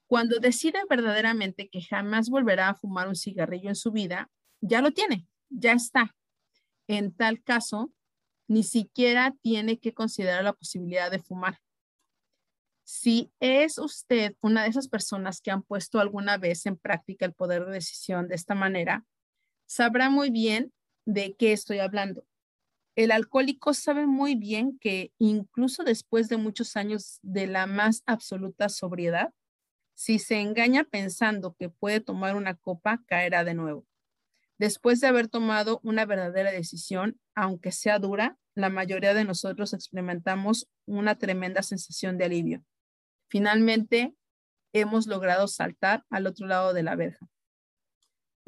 [0.09, 4.29] Cuando decide verdaderamente que jamás volverá a fumar un cigarrillo en su vida,
[4.61, 6.13] ya lo tiene, ya está.
[6.89, 7.93] En tal caso,
[8.49, 11.61] ni siquiera tiene que considerar la posibilidad de fumar.
[12.83, 17.33] Si es usted una de esas personas que han puesto alguna vez en práctica el
[17.33, 19.05] poder de decisión de esta manera,
[19.67, 20.73] sabrá muy bien
[21.05, 22.27] de qué estoy hablando.
[22.97, 28.69] El alcohólico sabe muy bien que incluso después de muchos años de la más absoluta
[28.71, 29.35] sobriedad,
[29.95, 33.87] si se engaña pensando que puede tomar una copa, caerá de nuevo.
[34.59, 40.67] Después de haber tomado una verdadera decisión, aunque sea dura, la mayoría de nosotros experimentamos
[40.87, 42.65] una tremenda sensación de alivio.
[43.29, 44.15] Finalmente,
[44.73, 47.29] hemos logrado saltar al otro lado de la verja.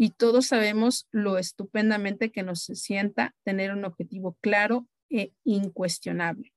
[0.01, 6.55] Y todos sabemos lo estupendamente que nos sienta tener un objetivo claro e incuestionable.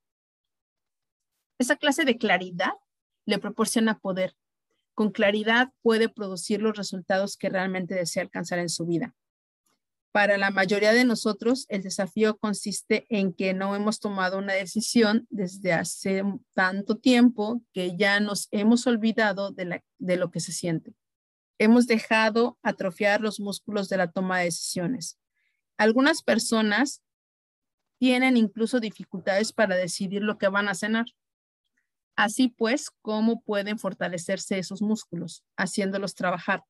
[1.57, 2.73] Esa clase de claridad
[3.25, 4.35] le proporciona poder.
[4.93, 9.15] Con claridad puede producir los resultados que realmente desea alcanzar en su vida.
[10.11, 15.25] Para la mayoría de nosotros, el desafío consiste en que no hemos tomado una decisión
[15.29, 16.21] desde hace
[16.53, 20.93] tanto tiempo que ya nos hemos olvidado de, de lo que se siente.
[21.61, 25.19] Hemos dejado atrofiar los músculos de la toma de decisiones.
[25.77, 27.03] Algunas personas
[27.99, 31.05] tienen incluso dificultades para decidir lo que van a cenar.
[32.15, 35.43] Así pues, ¿cómo pueden fortalecerse esos músculos?
[35.55, 36.63] Haciéndolos trabajar.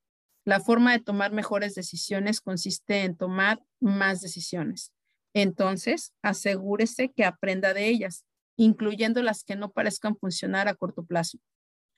[0.43, 4.91] La forma de tomar mejores decisiones consiste en tomar más decisiones.
[5.33, 8.25] Entonces, asegúrese que aprenda de ellas,
[8.57, 11.37] incluyendo las que no parezcan funcionar a corto plazo.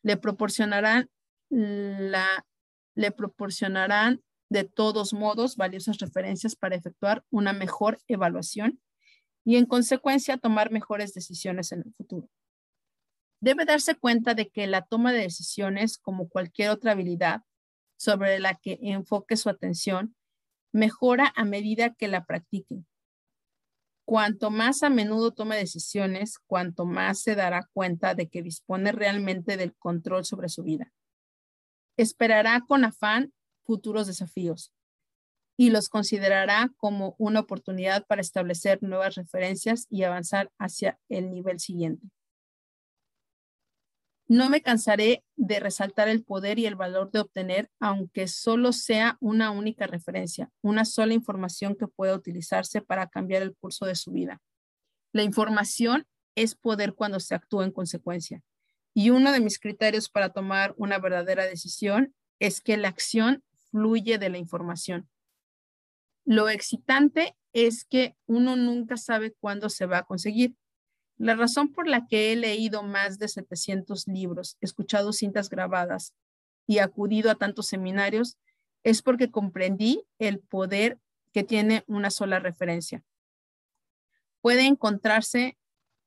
[0.04, 1.10] Le proporcionarán
[1.50, 2.46] la
[2.96, 8.80] le proporcionarán de todos modos valiosas referencias para efectuar una mejor evaluación
[9.44, 12.30] y en consecuencia tomar mejores decisiones en el futuro.
[13.42, 17.42] Debe darse cuenta de que la toma de decisiones, como cualquier otra habilidad,
[17.98, 20.16] sobre la que enfoque su atención
[20.72, 22.84] mejora a medida que la practique.
[24.06, 29.56] Cuanto más a menudo tome decisiones, cuanto más se dará cuenta de que dispone realmente
[29.56, 30.92] del control sobre su vida.
[31.98, 34.72] Esperará con afán futuros desafíos
[35.58, 41.60] y los considerará como una oportunidad para establecer nuevas referencias y avanzar hacia el nivel
[41.60, 42.08] siguiente.
[44.28, 49.18] No me cansaré de resaltar el poder y el valor de obtener, aunque solo sea
[49.20, 54.12] una única referencia, una sola información que pueda utilizarse para cambiar el curso de su
[54.12, 54.42] vida.
[55.12, 58.42] La información es poder cuando se actúa en consecuencia.
[58.94, 64.18] Y uno de mis criterios para tomar una verdadera decisión es que la acción fluye
[64.18, 65.10] de la información.
[66.26, 70.56] Lo excitante es que uno nunca sabe cuándo se va a conseguir.
[71.18, 76.14] La razón por la que he leído más de 700 libros, escuchado cintas grabadas
[76.68, 78.38] y acudido a tantos seminarios
[78.84, 81.00] es porque comprendí el poder
[81.32, 83.04] que tiene una sola referencia.
[84.42, 85.58] Puede encontrarse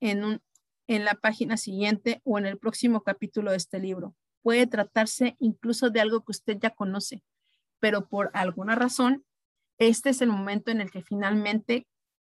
[0.00, 0.42] en, un,
[0.86, 4.14] en la página siguiente o en el próximo capítulo de este libro.
[4.42, 7.22] Puede tratarse incluso de algo que usted ya conoce,
[7.80, 9.24] pero por alguna razón,
[9.78, 11.86] este es el momento en el que finalmente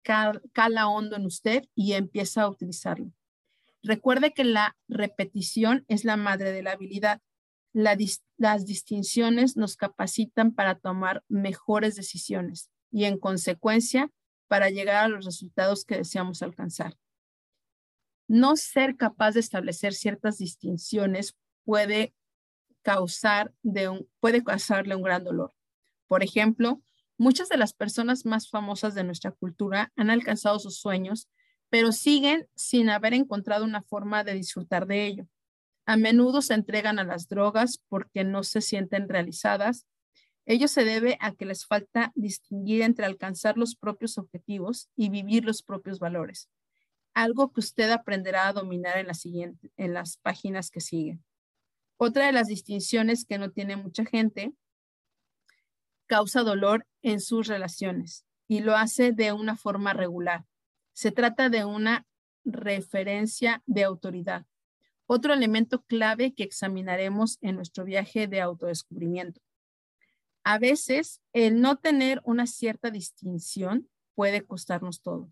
[0.04, 3.12] cala hondo en usted y empieza a utilizarlo.
[3.82, 7.22] Recuerde que la repetición es la madre de la habilidad.
[7.74, 14.12] las distinciones nos capacitan para tomar mejores decisiones y en consecuencia
[14.48, 16.96] para llegar a los resultados que deseamos alcanzar.
[18.28, 22.14] No ser capaz de establecer ciertas distinciones puede
[22.82, 23.54] causar
[24.20, 25.54] puede causarle un gran dolor.
[26.08, 26.82] Por ejemplo,
[27.18, 31.30] Muchas de las personas más famosas de nuestra cultura han alcanzado sus sueños,
[31.70, 35.28] pero siguen sin haber encontrado una forma de disfrutar de ello.
[35.86, 39.86] A menudo se entregan a las drogas porque no se sienten realizadas.
[40.46, 45.46] Ello se debe a que les falta distinguir entre alcanzar los propios objetivos y vivir
[45.46, 46.50] los propios valores,
[47.14, 51.24] algo que usted aprenderá a dominar en, la siguiente, en las páginas que siguen.
[51.98, 54.54] Otra de las distinciones que no tiene mucha gente
[56.08, 60.46] causa dolor en sus relaciones y lo hace de una forma regular.
[60.94, 62.06] Se trata de una
[62.46, 64.46] referencia de autoridad.
[65.06, 69.42] Otro elemento clave que examinaremos en nuestro viaje de autodescubrimiento.
[70.44, 75.32] A veces, el no tener una cierta distinción puede costarnos todo.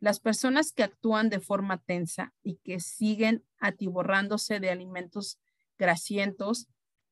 [0.00, 5.38] Las personas que actúan de forma tensa y que siguen atiborrándose de alimentos
[5.78, 6.68] grasientos,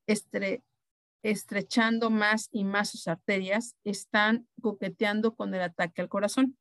[0.06, 0.64] estre
[1.22, 6.56] estrechando más y más sus arterias, están coqueteando con el ataque al corazón.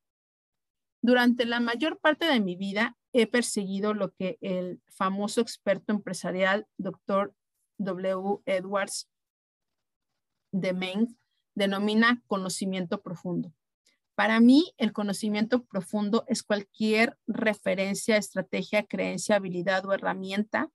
[1.02, 6.68] Durante la mayor parte de mi vida he perseguido lo que el famoso experto empresarial
[6.78, 7.34] Dr.
[7.78, 8.42] W.
[8.46, 9.08] Edwards
[10.52, 11.16] de Maine
[11.56, 13.54] denomina conocimiento profundo.
[14.18, 20.72] Para mí, el conocimiento profundo es cualquier referencia, estrategia, creencia, habilidad o herramienta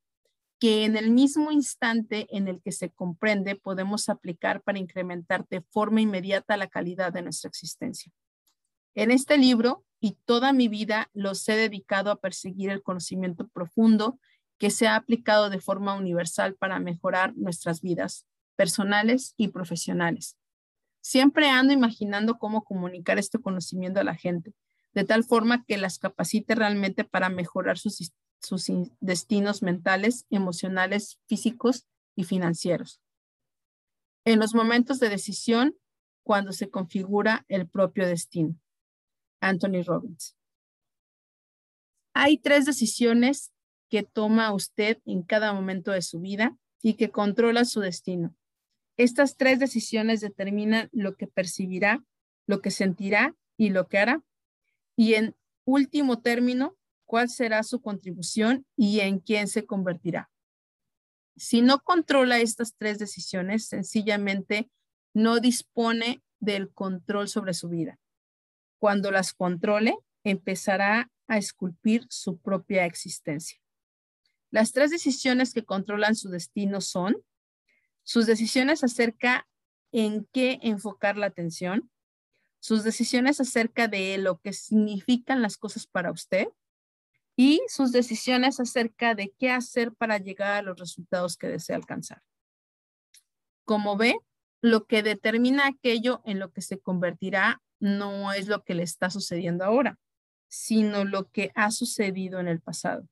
[0.61, 5.61] que en el mismo instante en el que se comprende podemos aplicar para incrementar de
[5.61, 8.13] forma inmediata la calidad de nuestra existencia.
[8.95, 14.21] En este libro y toda mi vida los he dedicado a perseguir el conocimiento profundo
[14.57, 18.25] que se ha aplicado de forma universal para mejorar nuestras vidas
[18.55, 20.37] personales y profesionales.
[21.03, 24.55] Siempre ando imaginando cómo comunicar este conocimiento a la gente,
[24.95, 28.13] de tal forma que las capacite realmente para mejorar sus,
[29.01, 33.01] destinos mentales, emocionales, físicos y financieros.
[34.25, 35.77] En los momentos de decisión,
[36.23, 38.57] cuando se configura el propio destino.
[39.41, 40.37] Anthony Robbins.
[42.15, 43.53] Hay tres decisiones
[43.89, 48.37] que toma usted en cada momento de su vida y que controla su destino.
[48.97, 52.05] Estas tres decisiones determinan lo que percibirá,
[52.47, 54.23] lo que sentirá y lo que hará.
[54.97, 55.35] Y en
[55.65, 56.77] último término,
[57.07, 60.31] cuál será su contribución y en quién se convertirá.
[61.37, 64.71] Si no controla estas tres decisiones, sencillamente
[65.15, 67.99] no dispone del control sobre su vida.
[68.79, 73.59] Cuando las controle, empezará a esculpir su propia existencia.
[74.51, 77.17] Las tres decisiones que controlan su destino son
[78.03, 79.49] sus decisiones acerca
[79.93, 81.91] en qué enfocar la atención,
[82.61, 86.49] sus decisiones acerca de lo que significan las cosas para usted
[87.37, 92.23] y sus decisiones acerca de qué hacer para llegar a los resultados que desea alcanzar.
[93.65, 94.17] Como ve,
[94.61, 99.11] lo que determina aquello en lo que se convertirá no es lo que le está
[99.11, 99.99] sucediendo ahora,
[100.49, 103.09] sino lo que ha sucedido en el pasado.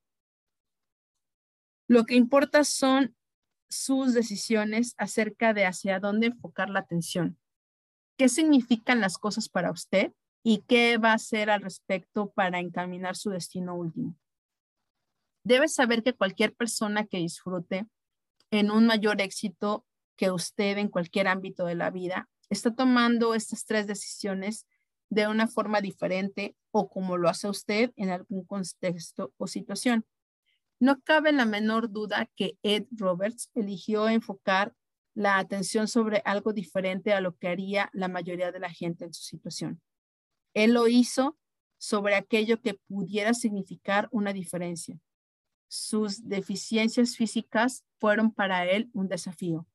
[1.87, 3.17] Lo que importa son
[3.71, 7.39] sus decisiones acerca de hacia dónde enfocar la atención.
[8.17, 10.13] ¿Qué significan las cosas para usted
[10.43, 14.15] y qué va a hacer al respecto para encaminar su destino último?
[15.43, 17.87] Debe saber que cualquier persona que disfrute
[18.51, 19.85] en un mayor éxito
[20.17, 24.67] que usted en cualquier ámbito de la vida está tomando estas tres decisiones
[25.09, 30.05] de una forma diferente o como lo hace usted en algún contexto o situación.
[30.81, 34.73] No cabe la menor duda que Ed Roberts eligió enfocar
[35.13, 39.13] la atención sobre algo diferente a lo que haría la mayoría de la gente en
[39.13, 39.79] su situación.
[40.55, 41.37] Él lo hizo
[41.77, 44.99] sobre aquello que pudiera significar una diferencia.
[45.67, 49.67] Sus deficiencias físicas fueron para él un desafío.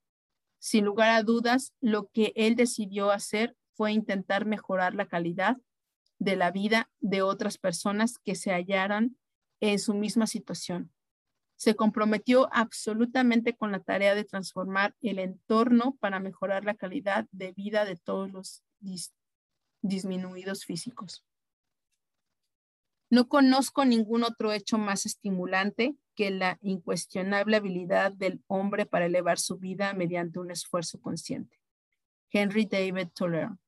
[0.58, 5.56] Sin lugar a dudas, lo que él decidió hacer fue intentar mejorar la calidad
[6.18, 9.16] de la vida de otras personas que se hallaran
[9.60, 10.90] en su misma situación
[11.56, 17.52] se comprometió absolutamente con la tarea de transformar el entorno para mejorar la calidad de
[17.52, 18.62] vida de todos los
[19.80, 21.24] disminuidos físicos.
[23.08, 29.38] No conozco ningún otro hecho más estimulante que la incuestionable habilidad del hombre para elevar
[29.38, 31.58] su vida mediante un esfuerzo consciente.
[32.30, 33.58] Henry David Thoreau.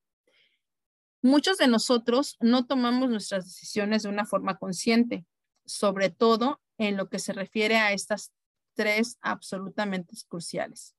[1.22, 5.24] Muchos de nosotros no tomamos nuestras decisiones de una forma consciente,
[5.64, 8.32] sobre todo en lo que se refiere a estas
[8.74, 10.94] tres absolutamente cruciales.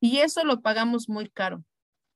[0.00, 1.64] Y eso lo pagamos muy caro.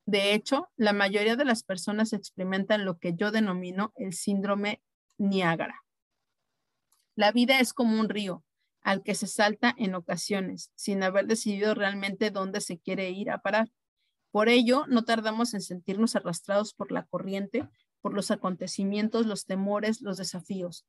[0.04, 4.82] De hecho, la mayoría de las personas experimentan lo que yo denomino el síndrome
[5.16, 5.84] Niágara.
[7.14, 8.44] La vida es como un río
[8.82, 13.38] al que se salta en ocasiones, sin haber decidido realmente dónde se quiere ir a
[13.38, 13.70] parar.
[14.32, 17.68] Por ello, no tardamos en sentirnos arrastrados por la corriente,
[18.00, 20.84] por los acontecimientos, los temores, los desafíos,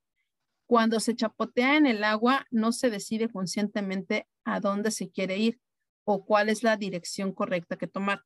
[0.66, 5.59] cuando se chapotea en el agua, no se decide conscientemente a dónde se quiere ir
[6.05, 8.24] o cuál es la dirección correcta que tomar.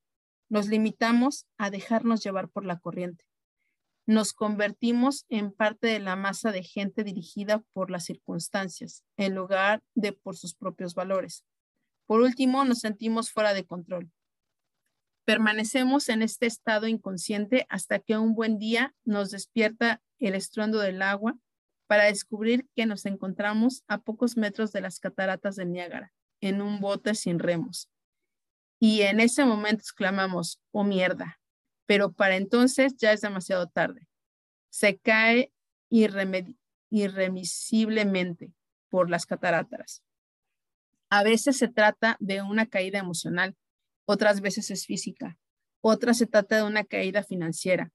[0.48, 3.24] Nos limitamos a dejarnos llevar por la corriente.
[4.06, 9.82] Nos convertimos en parte de la masa de gente dirigida por las circunstancias, en lugar
[9.94, 11.44] de por sus propios valores.
[12.06, 14.10] Por último, nos sentimos fuera de control.
[15.26, 21.02] Permanecemos en este estado inconsciente hasta que un buen día nos despierta el estruendo del
[21.02, 21.36] agua
[21.88, 26.78] para descubrir que nos encontramos a pocos metros de las cataratas de Niágara, en un
[26.80, 27.90] bote sin remos.
[28.78, 31.40] Y en ese momento exclamamos, oh mierda,
[31.86, 34.06] pero para entonces ya es demasiado tarde.
[34.70, 35.50] Se cae
[36.90, 38.52] irremisiblemente
[38.90, 40.04] por las cataratas.
[41.10, 43.56] A veces se trata de una caída emocional,
[44.06, 45.38] otras veces es física,
[45.80, 47.90] otras se trata de una caída financiera,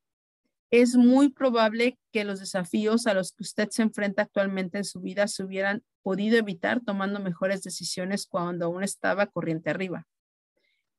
[0.74, 5.02] es muy probable que los desafíos a los que usted se enfrenta actualmente en su
[5.02, 10.08] vida se hubieran podido evitar tomando mejores decisiones cuando aún estaba corriente arriba.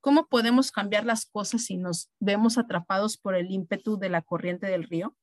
[0.00, 4.68] ¿Cómo podemos cambiar las cosas si nos vemos atrapados por el ímpetu de la corriente
[4.68, 5.16] del río?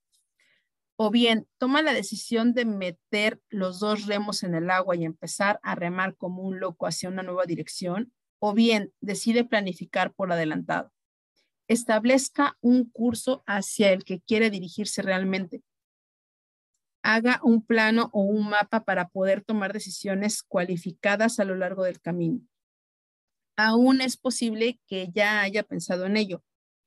[0.97, 5.61] O bien, toma la decisión de meter los dos remos en el agua y empezar
[5.63, 10.91] a remar como un loco hacia una nueva dirección, o bien decide planificar por adelantado
[11.71, 15.63] establezca un curso hacia el que quiere dirigirse realmente.
[17.01, 22.01] Haga un plano o un mapa para poder tomar decisiones cualificadas a lo largo del
[22.01, 22.41] camino.
[23.55, 26.43] Aún es posible que ya haya pensado en ello,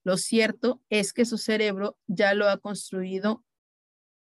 [0.06, 3.42] Lo cierto es que su cerebro ya lo ha construido,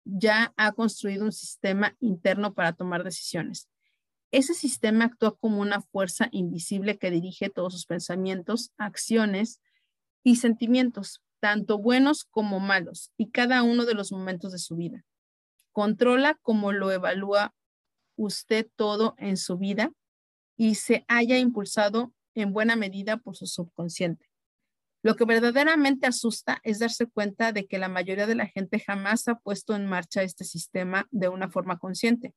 [0.05, 3.69] ya ha construido un sistema interno para tomar decisiones.
[4.33, 9.61] Ese sistema actúa como una fuerza invisible que dirige todos sus pensamientos, acciones
[10.29, 15.07] y sentimientos, tanto buenos como malos, y cada uno de los momentos de su vida.
[15.73, 17.55] Controla cómo lo evalúa
[18.15, 19.91] usted todo en su vida
[20.55, 24.29] y se haya impulsado en buena medida por su subconsciente.
[25.03, 29.29] Lo que verdaderamente asusta es darse cuenta de que la mayoría de la gente jamás
[29.29, 32.35] ha puesto en marcha este sistema de una forma consciente.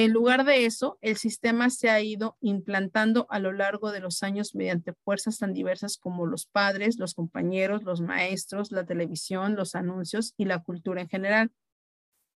[0.00, 4.22] En lugar de eso, el sistema se ha ido implantando a lo largo de los
[4.22, 9.74] años mediante fuerzas tan diversas como los padres, los compañeros, los maestros, la televisión, los
[9.74, 11.52] anuncios y la cultura en general.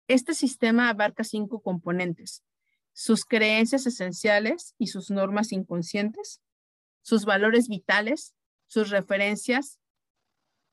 [0.09, 2.43] Este sistema abarca cinco componentes,
[2.95, 6.41] sus creencias esenciales y sus normas inconscientes,
[7.01, 8.35] sus valores vitales,
[8.67, 9.79] sus referencias.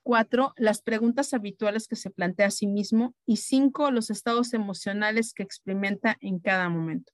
[0.09, 3.13] Cuatro, las preguntas habituales que se plantea a sí mismo.
[3.27, 7.13] Y cinco, los estados emocionales que experimenta en cada momento.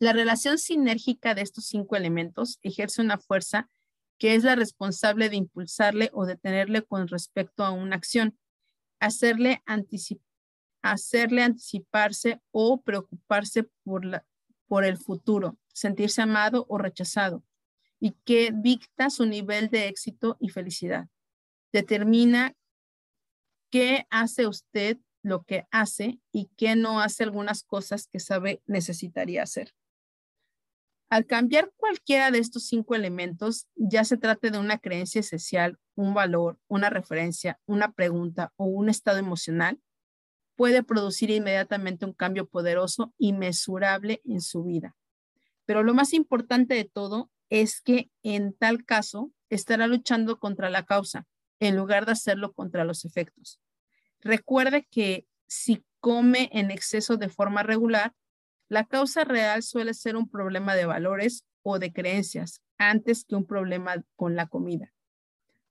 [0.00, 3.70] La relación sinérgica de estos cinco elementos ejerce una fuerza
[4.18, 8.36] que es la responsable de impulsarle o detenerle con respecto a una acción,
[8.98, 9.62] hacerle,
[10.82, 14.26] hacerle anticiparse o preocuparse por, la,
[14.66, 17.44] por el futuro, sentirse amado o rechazado,
[18.00, 21.06] y que dicta su nivel de éxito y felicidad.
[21.72, 22.54] Determina
[23.70, 29.42] qué hace usted lo que hace y qué no hace algunas cosas que sabe necesitaría
[29.42, 29.72] hacer.
[31.08, 36.14] Al cambiar cualquiera de estos cinco elementos, ya se trate de una creencia esencial, un
[36.14, 39.80] valor, una referencia, una pregunta o un estado emocional,
[40.56, 44.96] puede producir inmediatamente un cambio poderoso y mesurable en su vida.
[45.66, 50.84] Pero lo más importante de todo es que en tal caso estará luchando contra la
[50.84, 51.26] causa
[51.62, 53.60] en lugar de hacerlo contra los efectos.
[54.20, 58.14] Recuerde que si come en exceso de forma regular,
[58.68, 63.46] la causa real suele ser un problema de valores o de creencias antes que un
[63.46, 64.92] problema con la comida.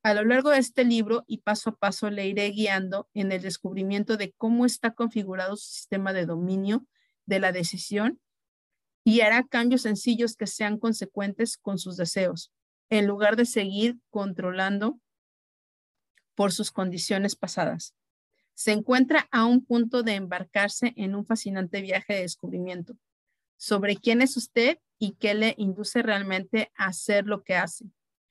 [0.01, 3.41] A lo largo de este libro y paso a paso le iré guiando en el
[3.41, 6.85] descubrimiento de cómo está configurado su sistema de dominio
[7.25, 8.21] de la decisión
[9.03, 12.53] y hará cambios sencillos que sean consecuentes con sus deseos,
[12.89, 15.01] en lugar de seguir controlando
[16.41, 17.93] por sus condiciones pasadas.
[18.55, 22.97] Se encuentra a un punto de embarcarse en un fascinante viaje de descubrimiento
[23.57, 27.85] sobre quién es usted y qué le induce realmente a hacer lo que hace.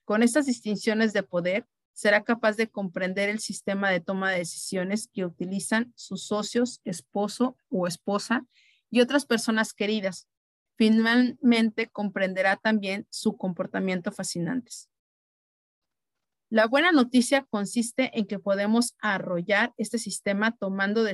[0.04, 5.06] Con estas distinciones de poder, será capaz de comprender el sistema de toma de decisiones
[5.06, 8.44] que utilizan sus socios, esposo o esposa
[8.90, 10.26] y otras personas queridas
[10.74, 14.72] finalmente comprenderá también su comportamiento fascinante.
[16.50, 21.04] La buena noticia consiste en que podemos arrollar este sistema tomando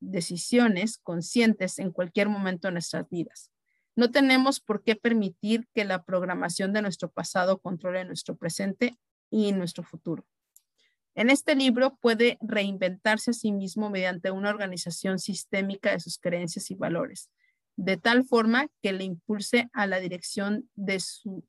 [0.00, 3.50] decisiones conscientes en cualquier momento de nuestras vidas.
[3.96, 8.96] No tenemos por qué permitir que la programación de nuestro pasado controle nuestro presente
[9.30, 10.24] y nuestro futuro.
[11.14, 16.70] En este libro puede reinventarse a sí mismo mediante una organización sistémica de sus creencias
[16.70, 17.30] y valores
[17.76, 21.44] de tal forma que le impulse a la dirección de su,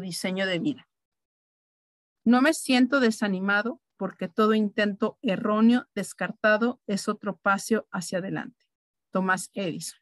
[0.00, 0.88] diseño de vida.
[2.24, 8.66] No me siento desanimado porque todo intento erróneo, descartado, es otro paso hacia adelante.
[9.12, 9.98] Tomás Edison.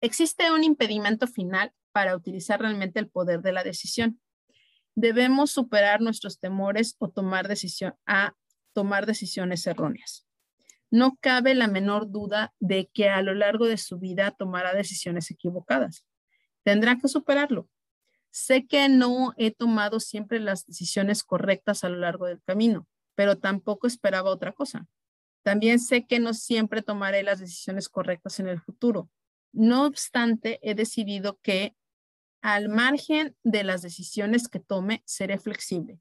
[0.00, 4.20] Existe un impedimento final para utilizar realmente el poder de la decisión.
[4.94, 8.34] Debemos superar nuestros temores o tomar decisión a
[8.72, 10.26] tomar decisiones erróneas
[10.92, 15.30] no cabe la menor duda de que a lo largo de su vida tomará decisiones
[15.30, 16.04] equivocadas.
[16.64, 17.66] Tendrá que superarlo.
[18.32, 23.38] Sé que no he tomado siempre las decisiones correctas a lo largo del camino, pero
[23.38, 24.88] tampoco esperaba otra cosa.
[25.44, 29.08] También sé que no siempre tomaré las decisiones correctas en el futuro.
[29.52, 31.76] No obstante, he decidido que
[32.40, 36.00] al margen de las decisiones que tome, seré flexible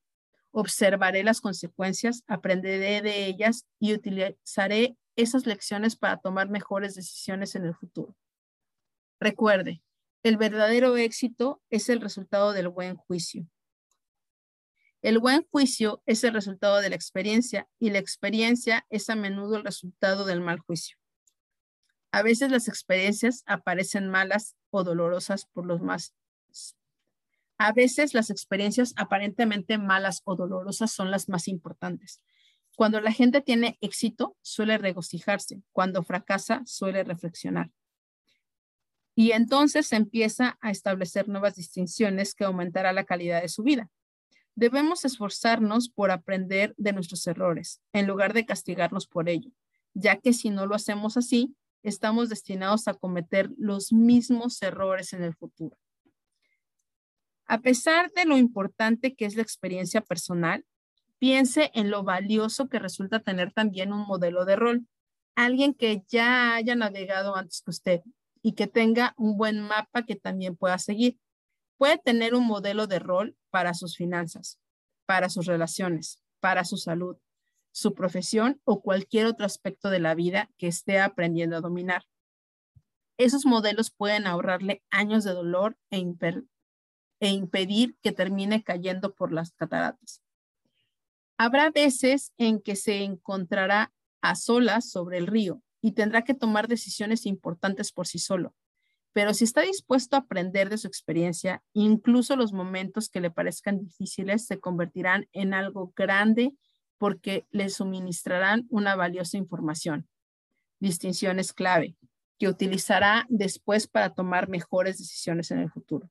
[0.52, 7.66] observaré las consecuencias, aprenderé de ellas y utilizaré esas lecciones para tomar mejores decisiones en
[7.66, 8.16] el futuro.
[9.20, 9.82] Recuerde,
[10.24, 13.48] el verdadero éxito es el resultado del buen juicio.
[15.02, 19.58] El buen juicio es el resultado de la experiencia y la experiencia es a menudo
[19.58, 20.98] el resultado del mal juicio.
[22.12, 26.14] A veces las experiencias aparecen malas o dolorosas por los más
[27.64, 32.20] a veces las experiencias aparentemente malas o dolorosas son las más importantes.
[32.76, 35.62] Cuando la gente tiene éxito, suele regocijarse.
[35.72, 37.70] Cuando fracasa, suele reflexionar.
[39.22, 43.88] Y entonces empieza a establecer nuevas distinciones que aumentará la calidad de su vida.
[44.56, 49.52] Debemos esforzarnos por aprender de nuestros errores, en lugar de castigarnos por ello,
[49.94, 55.22] ya que si no lo hacemos así, estamos destinados a cometer los mismos errores en
[55.22, 55.78] el futuro.
[57.46, 60.66] A pesar de lo importante que es la experiencia personal,
[61.20, 64.88] piense en lo valioso que resulta tener también un modelo de rol,
[65.36, 68.02] alguien que ya haya navegado antes que usted
[68.42, 71.20] y que tenga un buen mapa que también pueda seguir.
[71.78, 74.60] Puede tener un modelo de rol para sus finanzas,
[75.06, 77.18] para sus relaciones, para su salud,
[77.72, 82.04] su profesión o cualquier otro aspecto de la vida que esté aprendiendo a dominar.
[83.18, 86.04] Esos modelos pueden ahorrarle años de dolor e,
[87.20, 90.24] e impedir que termine cayendo por las cataratas.
[91.38, 96.68] Habrá veces en que se encontrará a solas sobre el río y tendrá que tomar
[96.68, 98.54] decisiones importantes por sí solo.
[99.14, 103.80] Pero si está dispuesto a aprender de su experiencia, incluso los momentos que le parezcan
[103.80, 106.54] difíciles se convertirán en algo grande
[106.98, 110.08] porque le suministrarán una valiosa información.
[110.80, 111.98] Distinciones clave
[112.40, 116.10] que utilizará después para tomar mejores decisiones en el futuro.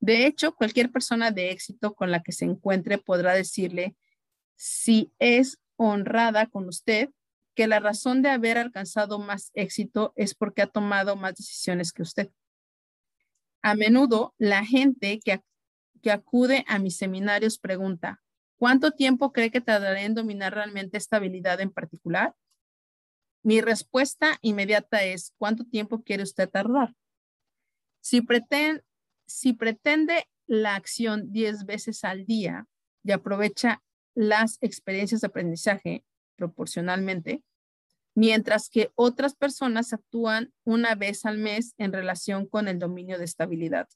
[0.00, 3.96] De hecho, cualquier persona de éxito con la que se encuentre podrá decirle
[4.54, 7.10] si es honrada con usted
[7.58, 12.02] que la razón de haber alcanzado más éxito es porque ha tomado más decisiones que
[12.02, 12.30] usted.
[13.62, 15.42] A menudo la gente que,
[16.00, 18.22] que acude a mis seminarios pregunta,
[18.58, 22.36] ¿cuánto tiempo cree que tardaré en dominar realmente esta habilidad en particular?
[23.42, 26.94] Mi respuesta inmediata es, ¿cuánto tiempo quiere usted tardar?
[28.00, 28.84] Si, pretende,
[29.26, 32.68] si pretende la acción 10 veces al día
[33.02, 33.82] y aprovecha
[34.14, 36.04] las experiencias de aprendizaje
[36.38, 37.42] proporcionalmente,
[38.14, 43.24] mientras que otras personas actúan una vez al mes en relación con el dominio de
[43.24, 43.88] estabilidad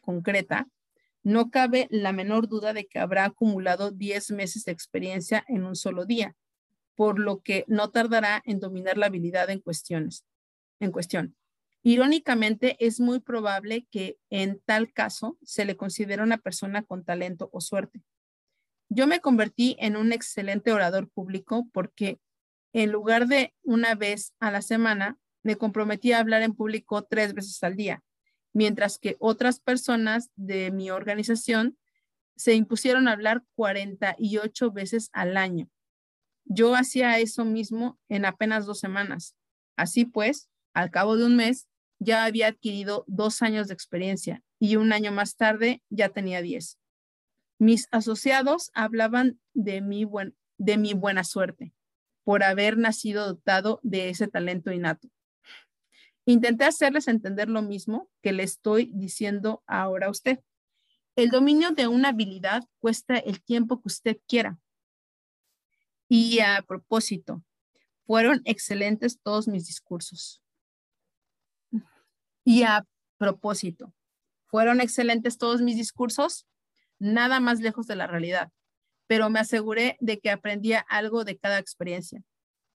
[0.00, 0.68] concreta,
[1.22, 5.76] no cabe la menor duda de que habrá acumulado 10 meses de experiencia en un
[5.76, 6.36] solo día,
[6.94, 10.24] por lo que no tardará en dominar la habilidad en cuestiones.
[10.80, 11.36] En cuestión.
[11.82, 17.50] Irónicamente, es muy probable que en tal caso se le considere una persona con talento
[17.52, 18.02] o suerte.
[18.88, 22.20] Yo me convertí en un excelente orador público porque
[22.72, 27.32] en lugar de una vez a la semana, me comprometí a hablar en público tres
[27.34, 28.02] veces al día,
[28.52, 31.78] mientras que otras personas de mi organización
[32.36, 35.68] se impusieron a hablar 48 veces al año.
[36.44, 39.34] Yo hacía eso mismo en apenas dos semanas.
[39.76, 41.68] Así pues, al cabo de un mes,
[41.98, 46.78] ya había adquirido dos años de experiencia y un año más tarde ya tenía diez.
[47.58, 50.06] Mis asociados hablaban de mi,
[50.58, 51.72] de mi buena suerte
[52.24, 55.08] por haber nacido dotado de ese talento innato.
[56.24, 60.40] Intenté hacerles entender lo mismo que le estoy diciendo ahora a usted.
[61.16, 64.58] El dominio de una habilidad cuesta el tiempo que usted quiera.
[66.06, 67.42] Y a propósito,
[68.06, 70.42] fueron excelentes todos mis discursos.
[72.44, 72.86] Y a
[73.16, 73.94] propósito,
[74.46, 76.46] fueron excelentes todos mis discursos,
[76.98, 78.50] nada más lejos de la realidad
[79.08, 82.22] pero me aseguré de que aprendía algo de cada experiencia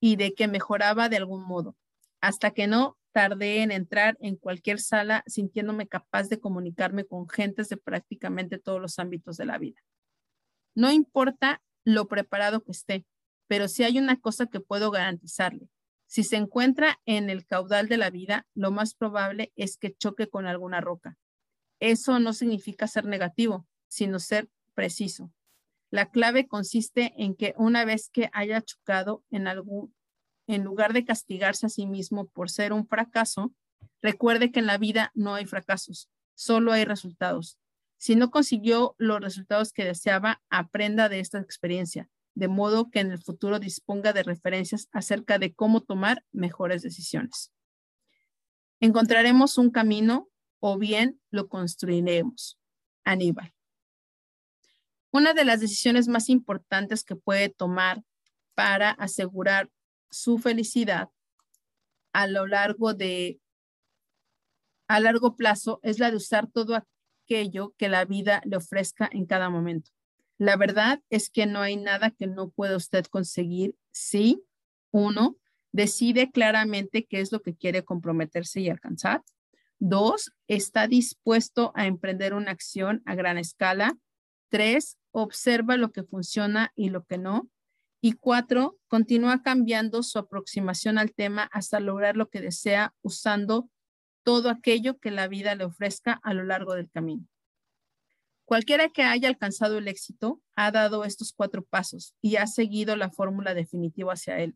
[0.02, 1.78] y de que mejoraba de algún modo,
[2.20, 7.70] hasta que no tardé en entrar en cualquier sala sintiéndome capaz de comunicarme con gentes
[7.70, 9.80] de prácticamente todos los ámbitos de la vida.
[10.76, 13.06] No importa lo preparado que esté,
[13.48, 15.70] pero si hay una cosa que puedo garantizarle.
[16.08, 20.28] Si se encuentra en el caudal de la vida, lo más probable es que choque
[20.28, 21.18] con alguna roca.
[21.80, 25.32] Eso no significa ser negativo, sino ser preciso.
[25.92, 29.94] La clave consiste en que una vez que haya chocado en algún,
[30.48, 33.54] en lugar de castigarse a sí mismo por ser un fracaso,
[34.02, 37.60] recuerde que en la vida no hay fracasos, solo hay resultados.
[37.98, 43.12] Si no consiguió los resultados que deseaba, aprenda de esta experiencia, de modo que en
[43.12, 47.52] el futuro disponga de referencias acerca de cómo tomar mejores decisiones.
[48.80, 50.30] Encontraremos un camino
[50.60, 52.58] o bien lo construiremos.
[53.04, 53.54] Aníbal.
[55.14, 58.04] Una de las decisiones más importantes que puede tomar
[58.56, 59.70] para asegurar
[60.10, 61.10] su felicidad
[62.14, 63.40] a lo largo de
[64.88, 66.84] a largo plazo es la de usar todo
[67.26, 69.92] aquello que la vida le ofrezca en cada momento.
[70.40, 74.44] La verdad es que no hay nada que no pueda usted conseguir si
[74.92, 75.38] uno
[75.72, 79.24] decide claramente qué es lo que quiere comprometerse y alcanzar.
[79.78, 83.96] Dos, está dispuesto a emprender una acción a gran escala.
[84.54, 87.50] Tres, observa lo que funciona y lo que no.
[88.02, 93.68] Y cuatro, continúa cambiando su aproximación al tema hasta lograr lo que desea usando
[94.22, 97.26] todo aquello que la vida le ofrezca a lo largo del camino.
[98.46, 103.10] Cualquiera que haya alcanzado el éxito ha dado estos cuatro pasos y ha seguido la
[103.10, 104.56] fórmula definitiva hacia él.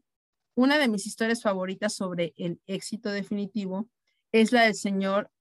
[0.53, 3.89] Una de mis historias favoritas sobre el éxito definitivo
[4.31, 5.31] es la del señor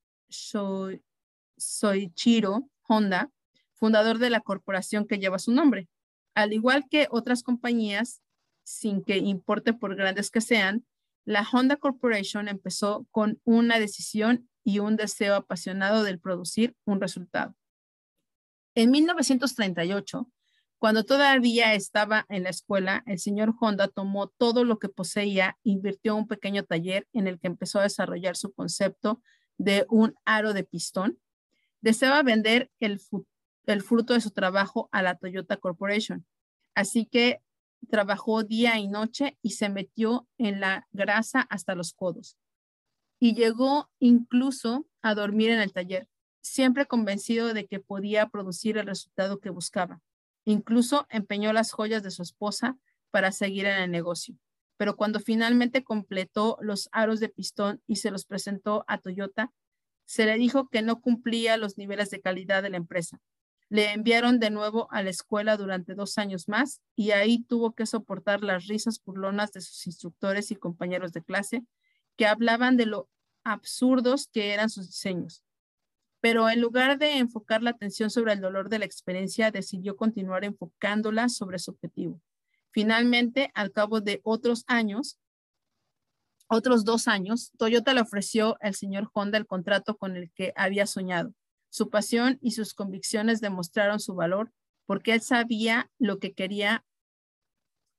[1.58, 3.30] Soichiro Honda,
[3.76, 5.88] fundador de la corporación que lleva su nombre.
[6.34, 8.22] Al igual que otras compañías,
[8.64, 10.84] sin que importe por grandes que sean,
[11.24, 17.54] la Honda Corporation empezó con una decisión y un deseo apasionado de producir un resultado.
[18.74, 20.28] En 1938,
[20.78, 26.14] cuando todavía estaba en la escuela, el señor Honda tomó todo lo que poseía, invirtió
[26.14, 29.22] un pequeño taller en el que empezó a desarrollar su concepto
[29.56, 31.18] de un aro de pistón.
[31.80, 33.00] Deseaba vender el,
[33.72, 36.24] el fruto de su trabajo a la Toyota Corporation.
[36.74, 37.40] Así que
[37.90, 42.36] trabajó día y noche y se metió en la grasa hasta los codos.
[43.18, 46.08] Y llegó incluso a dormir en el taller,
[46.42, 50.00] siempre convencido de que podía producir el resultado que buscaba.
[50.44, 52.76] Incluso empeñó las joyas de su esposa
[53.10, 54.36] para seguir en el negocio.
[54.76, 59.52] Pero cuando finalmente completó los aros de pistón y se los presentó a Toyota,
[60.04, 63.20] se le dijo que no cumplía los niveles de calidad de la empresa.
[63.68, 67.86] Le enviaron de nuevo a la escuela durante dos años más y ahí tuvo que
[67.86, 71.64] soportar las risas burlonas de sus instructores y compañeros de clase
[72.16, 73.08] que hablaban de lo
[73.44, 75.42] absurdos que eran sus diseños
[76.26, 80.44] pero en lugar de enfocar la atención sobre el dolor de la experiencia, decidió continuar
[80.44, 82.20] enfocándola sobre su objetivo.
[82.72, 85.20] Finalmente, al cabo de otros años,
[86.48, 90.86] otros dos años, Toyota le ofreció al señor Honda el contrato con el que había
[90.86, 91.32] soñado.
[91.76, 94.50] Su pasión y sus convicciones demostraron su valor
[94.86, 96.86] porque él sabía lo que quería.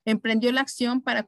[0.03, 1.27] Emprendió la acción para,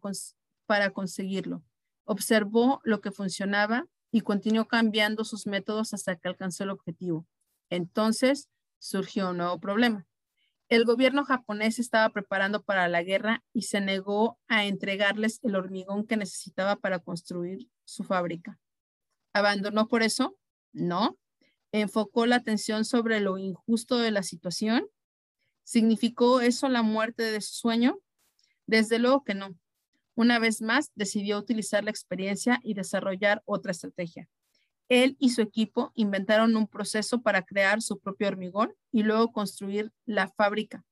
[0.65, 1.63] para conseguirlo.
[2.05, 7.27] Observó lo que funcionaba y continuó cambiando sus métodos hasta que alcanzó el objetivo.
[7.69, 10.07] Entonces surgió un nuevo problema.
[10.69, 16.07] El gobierno japonés estaba preparando para la guerra y se negó a entregarles el hormigón
[16.07, 18.59] que necesitaba para construir su fábrica.
[19.33, 20.35] ¿Abandonó por eso?
[20.73, 21.18] No.
[21.71, 24.87] ¿Enfocó la atención sobre lo injusto de la situación?
[25.63, 27.99] ¿Significó eso la muerte de su sueño?
[28.65, 29.55] Desde luego que no.
[30.15, 34.27] Una vez más, decidió utilizar la experiencia y desarrollar otra estrategia.
[34.89, 39.93] Él y su equipo inventaron un proceso para crear su propio hormigón y luego construir
[40.05, 40.83] la fábrica.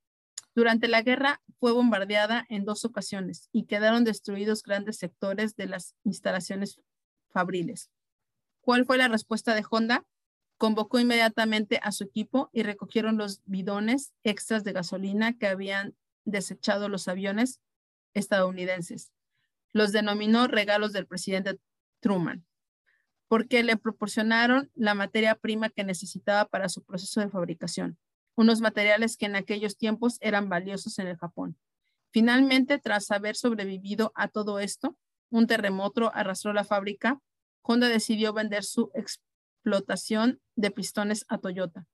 [0.54, 5.96] Durante la guerra fue bombardeada en dos ocasiones y quedaron destruidos grandes sectores de las
[6.04, 6.80] instalaciones
[7.30, 7.90] fabriles.
[8.62, 10.06] ¿Cuál fue la respuesta de Honda?
[10.58, 15.95] Convocó inmediatamente a su equipo y recogieron los bidones extras de gasolina que habían
[16.26, 17.62] desechado los aviones
[18.14, 19.12] estadounidenses
[19.78, 21.60] los denominó regalos del presidente
[21.99, 22.45] Truman,
[23.28, 27.97] porque le proporcionaron la materia prima que necesitaba para su proceso de fabricación,
[28.36, 31.58] unos materiales que en aquellos tiempos eran valiosos en el Japón.
[32.10, 34.97] Finalmente, tras haber sobrevivido a todo esto,
[35.30, 37.20] un terremoto arrastró la fábrica.
[37.62, 38.91] Honda decidió vender su
[39.68, 41.86] explotación de pistones a Toyota.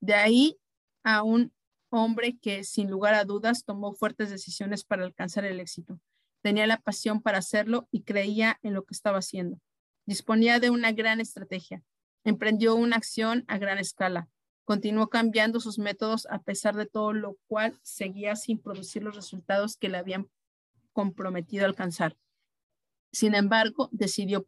[0.00, 0.58] De ahí
[1.04, 1.52] a un
[1.90, 6.00] hombre que, sin lugar a dudas, tomó fuertes decisiones para alcanzar el éxito.
[6.42, 9.60] Tenía la pasión para hacerlo y creía en lo que estaba haciendo.
[10.06, 11.82] Disponía de una gran estrategia.
[12.24, 14.28] Emprendió una acción a gran escala.
[14.64, 19.76] Continuó cambiando sus métodos a pesar de todo lo cual seguía sin producir los resultados
[19.76, 20.30] que le habían
[20.94, 22.16] comprometido a alcanzar.
[23.12, 24.46] Sin embargo, decidió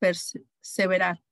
[0.00, 1.22] perseverar.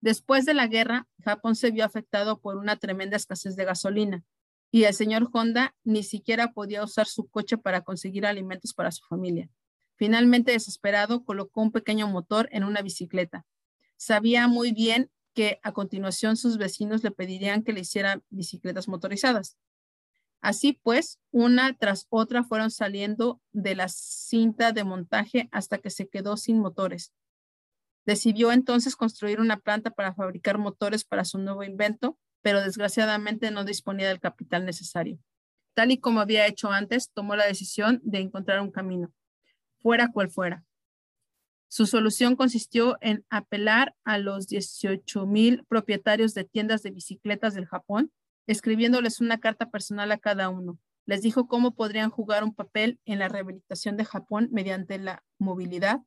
[0.00, 4.24] Después de la guerra, Japón se vio afectado por una tremenda escasez de gasolina
[4.70, 9.04] y el señor Honda ni siquiera podía usar su coche para conseguir alimentos para su
[9.06, 9.50] familia.
[9.96, 13.44] Finalmente, desesperado, colocó un pequeño motor en una bicicleta.
[13.96, 19.56] Sabía muy bien que a continuación sus vecinos le pedirían que le hiciera bicicletas motorizadas.
[20.40, 26.08] Así pues, una tras otra fueron saliendo de la cinta de montaje hasta que se
[26.08, 27.12] quedó sin motores.
[28.08, 33.64] Decidió entonces construir una planta para fabricar motores para su nuevo invento pero desgraciadamente no
[33.64, 35.18] disponía del capital necesario.
[35.74, 39.12] Tal y como había hecho antes, tomó la decisión de encontrar un camino,
[39.80, 40.64] fuera cual fuera.
[41.68, 47.66] Su solución consistió en apelar a los 18 mil propietarios de tiendas de bicicletas del
[47.66, 48.10] Japón,
[48.46, 50.78] escribiéndoles una carta personal a cada uno.
[51.04, 56.00] Les dijo cómo podrían jugar un papel en la rehabilitación de Japón mediante la movilidad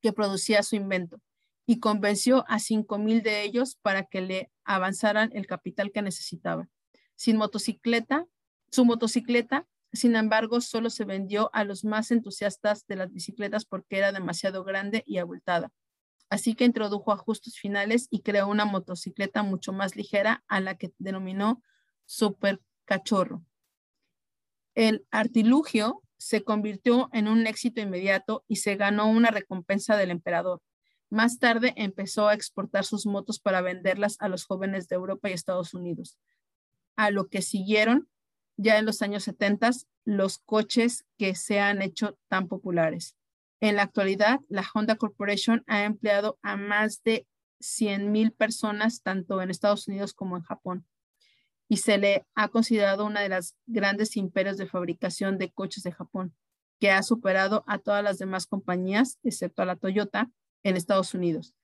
[0.00, 1.20] que producía su invento
[1.66, 6.68] y convenció a cinco mil de ellos para que le avanzaran el capital que necesitaba.
[7.14, 8.26] Sin motocicleta,
[8.70, 13.98] su motocicleta, sin embargo, solo se vendió a los más entusiastas de las bicicletas porque
[13.98, 15.70] era demasiado grande y abultada.
[16.28, 20.92] así que introdujo ajustes finales y creó una motocicleta mucho más ligera a la que
[20.98, 21.62] denominó
[22.06, 23.44] Super Cachorro.
[24.74, 30.60] El artilugio se convirtió en un éxito inmediato y se ganó una recompensa del emperador.
[31.08, 35.32] Más tarde empezó a exportar sus motos para venderlas a los jóvenes de Europa y
[35.32, 36.18] Estados Unidos.
[36.94, 38.10] A lo que siguieron,
[38.58, 39.70] ya en los años 70,
[40.04, 43.16] los coches que se han hecho tan populares.
[43.60, 47.26] En la actualidad, la Honda Corporation ha empleado a más de
[47.60, 50.86] 100,000 personas tanto en Estados Unidos como en Japón
[51.70, 55.92] y se le ha considerado una de las grandes imperios de fabricación de coches de
[55.92, 56.34] Japón,
[56.80, 60.32] que ha superado a todas las demás compañías, excepto a la Toyota,
[60.64, 61.54] en Estados Unidos.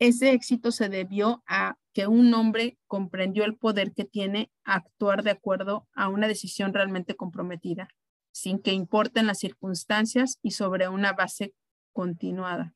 [0.00, 5.30] Ese éxito se debió a que un hombre comprendió el poder que tiene actuar de
[5.30, 7.86] acuerdo a una decisión realmente comprometida,
[8.32, 11.54] sin que importen las circunstancias y sobre una base
[11.92, 12.74] continuada.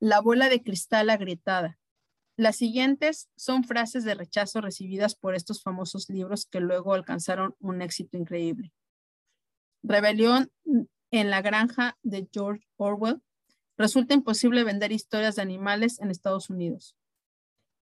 [0.00, 1.78] La bola de cristal agrietada.
[2.38, 7.82] Las siguientes son frases de rechazo recibidas por estos famosos libros que luego alcanzaron un
[7.82, 8.72] éxito increíble.
[9.82, 10.48] Rebelión
[11.10, 13.20] en la granja de George Orwell.
[13.76, 16.94] Resulta imposible vender historias de animales en Estados Unidos.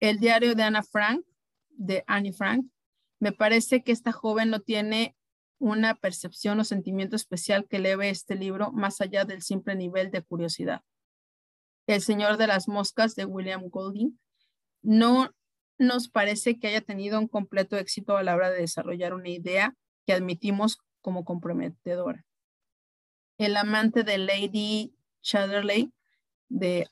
[0.00, 1.26] El diario de Anna Frank,
[1.68, 2.64] de Annie Frank.
[3.20, 5.18] Me parece que esta joven no tiene
[5.58, 10.22] una percepción o sentimiento especial que eleve este libro más allá del simple nivel de
[10.22, 10.80] curiosidad.
[11.86, 14.18] El Señor de las Moscas de William Golding
[14.86, 15.34] no
[15.78, 19.74] nos parece que haya tenido un completo éxito a la hora de desarrollar una idea
[20.06, 22.24] que admitimos como comprometedora.
[23.36, 25.92] El amante de Lady Chatterley
[26.48, 26.88] de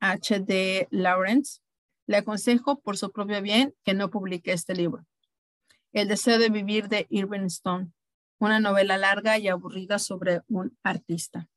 [0.00, 0.88] H.D.
[0.90, 1.60] Lawrence
[2.06, 5.06] le aconsejo por su propio bien que no publique este libro.
[5.92, 7.92] El deseo de vivir de Irving Stone,
[8.38, 11.48] una novela larga y aburrida sobre un artista.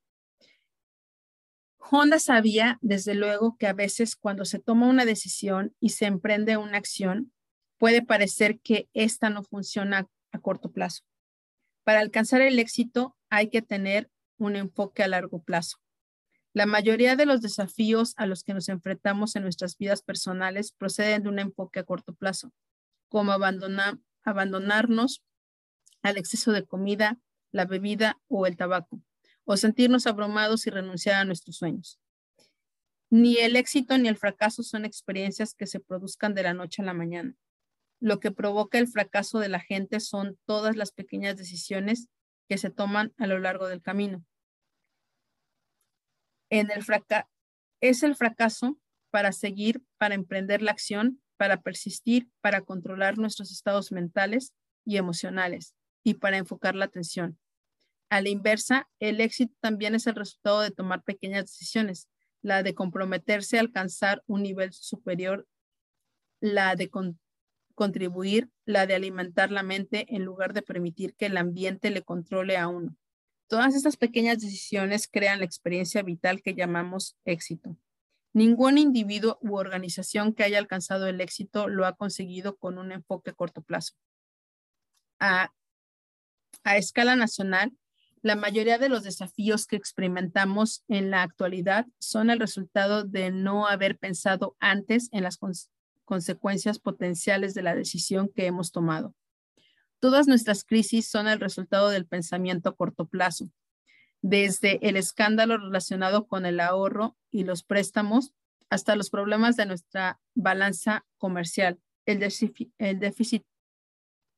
[1.92, 6.56] Honda sabía, desde luego, que a veces cuando se toma una decisión y se emprende
[6.56, 7.34] una acción,
[7.80, 11.04] puede parecer que esta no funciona a corto plazo.
[11.84, 15.78] Para alcanzar el éxito hay que tener un enfoque a largo plazo.
[16.54, 21.24] La mayoría de los desafíos a los que nos enfrentamos en nuestras vidas personales proceden
[21.24, 22.52] de un enfoque a corto plazo,
[23.08, 25.24] como abandonarnos
[26.04, 27.18] al exceso de comida,
[27.52, 29.02] la bebida o el tabaco
[29.52, 32.00] o sentirnos abrumados y renunciar a nuestros sueños.
[33.10, 36.86] Ni el éxito ni el fracaso son experiencias que se produzcan de la noche a
[36.86, 37.34] la mañana.
[38.00, 42.10] Lo que provoca el fracaso de la gente son todas las pequeñas decisiones
[42.47, 44.24] que se toman a lo largo del camino.
[46.52, 48.78] Es el fracaso
[49.10, 54.54] para seguir, para emprender la acción, para persistir, para controlar nuestros estados mentales
[54.86, 55.74] y emocionales
[56.04, 57.39] y para enfocar la atención.
[58.10, 62.10] A la inversa, el éxito también es el resultado de tomar pequeñas decisiones,
[62.41, 65.47] la de comprometerse a alcanzar un nivel superior,
[66.39, 66.89] la de
[67.76, 72.57] contribuir, la de alimentar la mente en lugar de permitir que el ambiente le controle
[72.57, 72.95] a uno.
[73.47, 77.78] Todas estas pequeñas decisiones crean la experiencia vital que llamamos éxito.
[78.34, 83.32] Ningún individuo u organización que haya alcanzado el éxito lo ha conseguido con un enfoque
[83.32, 83.95] a corto plazo.
[85.20, 85.51] A,
[86.64, 87.72] a escala nacional,
[88.22, 93.67] la mayoría de los desafíos que experimentamos en la actualidad son el resultado de no
[93.67, 95.39] haber pensado antes en las
[96.05, 99.15] consecuencias potenciales de la decisión que hemos tomado.
[99.99, 103.49] Todas nuestras crisis son el resultado del pensamiento a corto plazo,
[104.22, 108.34] desde el escándalo relacionado con el ahorro y los préstamos
[108.70, 113.43] hasta los problemas de nuestra balanza comercial, el déficit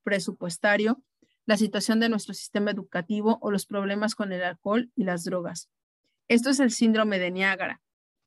[0.04, 1.02] presupuestario,
[1.46, 5.70] la situación de nuestro sistema educativo o los problemas con el alcohol y las drogas.
[6.28, 7.82] Esto es el síndrome de Niágara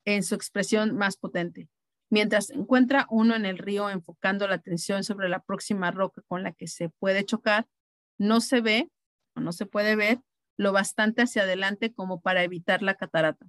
[0.05, 1.69] en su expresión más potente.
[2.11, 6.53] Mientras encuentra uno en el río enfocando la atención sobre la próxima roca con la
[6.53, 7.67] que se puede chocar,
[8.19, 8.91] no se ve
[9.35, 10.21] o no se puede ver
[10.57, 13.47] lo bastante hacia adelante como para evitar la catarata.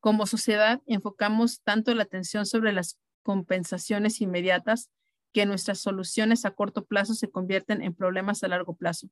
[0.00, 4.90] Como sociedad, enfocamos tanto la atención sobre las compensaciones inmediatas
[5.32, 9.08] que nuestras soluciones a corto plazo se convierten en problemas a largo plazo.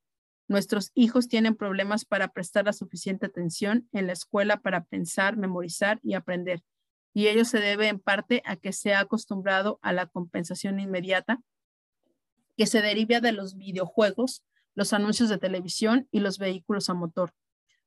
[0.48, 6.00] Nuestros hijos tienen problemas para prestar la suficiente atención en la escuela para pensar, memorizar
[6.02, 6.62] y aprender.
[7.12, 11.40] Y ello se debe en parte a que se ha acostumbrado a la compensación inmediata
[12.56, 14.42] que se deriva de los videojuegos,
[14.74, 17.32] los anuncios de televisión y los vehículos a motor.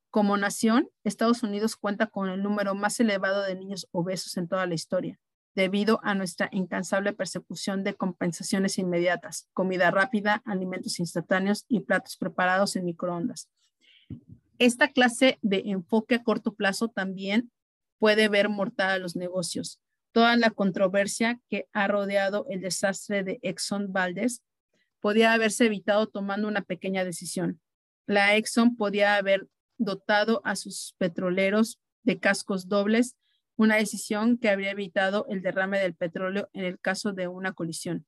[0.08, 4.66] Como nación, Estados Unidos cuenta con el número más elevado de niños obesos en toda
[4.66, 5.18] la historia
[5.54, 12.76] debido a nuestra incansable persecución de compensaciones inmediatas, comida rápida, alimentos instantáneos y platos preparados
[12.76, 13.48] en microondas.
[14.58, 17.50] Esta clase de enfoque a corto plazo también
[17.98, 19.80] puede ver mortal a los negocios.
[20.12, 24.42] Toda la controversia que ha rodeado el desastre de Exxon Valdez
[25.00, 27.60] podía haberse evitado tomando una pequeña decisión.
[28.06, 29.48] La Exxon podía haber
[29.78, 33.16] dotado a sus petroleros de cascos dobles,
[33.56, 38.06] una decisión que habría evitado el derrame del petróleo en el caso de una colisión.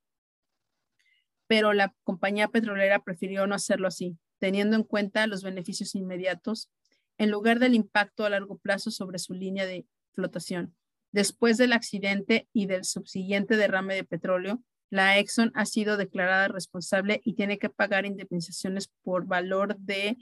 [1.46, 6.70] Pero la compañía petrolera prefirió no hacerlo así, teniendo en cuenta los beneficios inmediatos
[7.18, 10.74] en lugar del impacto a largo plazo sobre su línea de flotación.
[11.12, 17.20] Después del accidente y del subsiguiente derrame de petróleo, la Exxon ha sido declarada responsable
[17.24, 20.16] y tiene que pagar indemnizaciones por valor de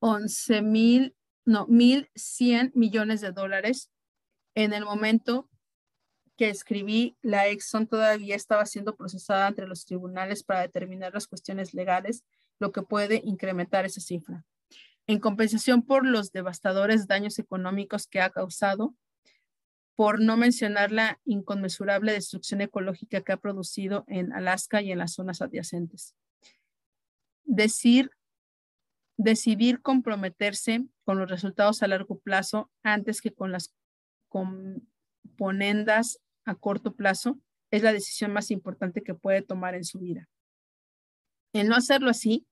[0.00, 1.14] 11 mil,
[1.44, 3.90] no, 1.100 millones de dólares.
[4.54, 5.48] En el momento
[6.36, 11.74] que escribí, la Exxon todavía estaba siendo procesada entre los tribunales para determinar las cuestiones
[11.74, 12.24] legales,
[12.58, 14.44] lo que puede incrementar esa cifra.
[15.06, 18.94] En compensación por los devastadores daños económicos que ha causado,
[19.96, 25.12] por no mencionar la inconmensurable destrucción ecológica que ha producido en Alaska y en las
[25.12, 26.16] zonas adyacentes.
[27.44, 28.10] Decir,
[29.16, 33.74] decidir comprometerse con los resultados a largo plazo antes que con las
[34.28, 37.38] componendas a corto plazo
[37.70, 40.28] es la decisión más importante que puede tomar en su vida.
[41.52, 42.46] El no hacerlo así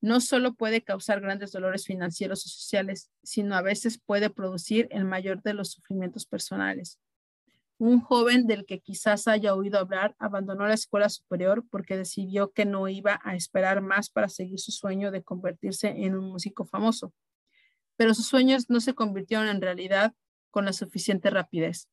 [0.00, 5.04] no solo puede causar grandes dolores financieros o sociales, sino a veces puede producir el
[5.04, 6.98] mayor de los sufrimientos personales.
[7.82, 12.64] Un joven del que quizás haya oído hablar abandonó la escuela superior porque decidió que
[12.64, 17.12] no iba a esperar más para seguir su sueño de convertirse en un músico famoso.
[17.96, 20.14] Pero sus sueños no se convirtieron en realidad
[20.52, 21.88] con la suficiente rapidez.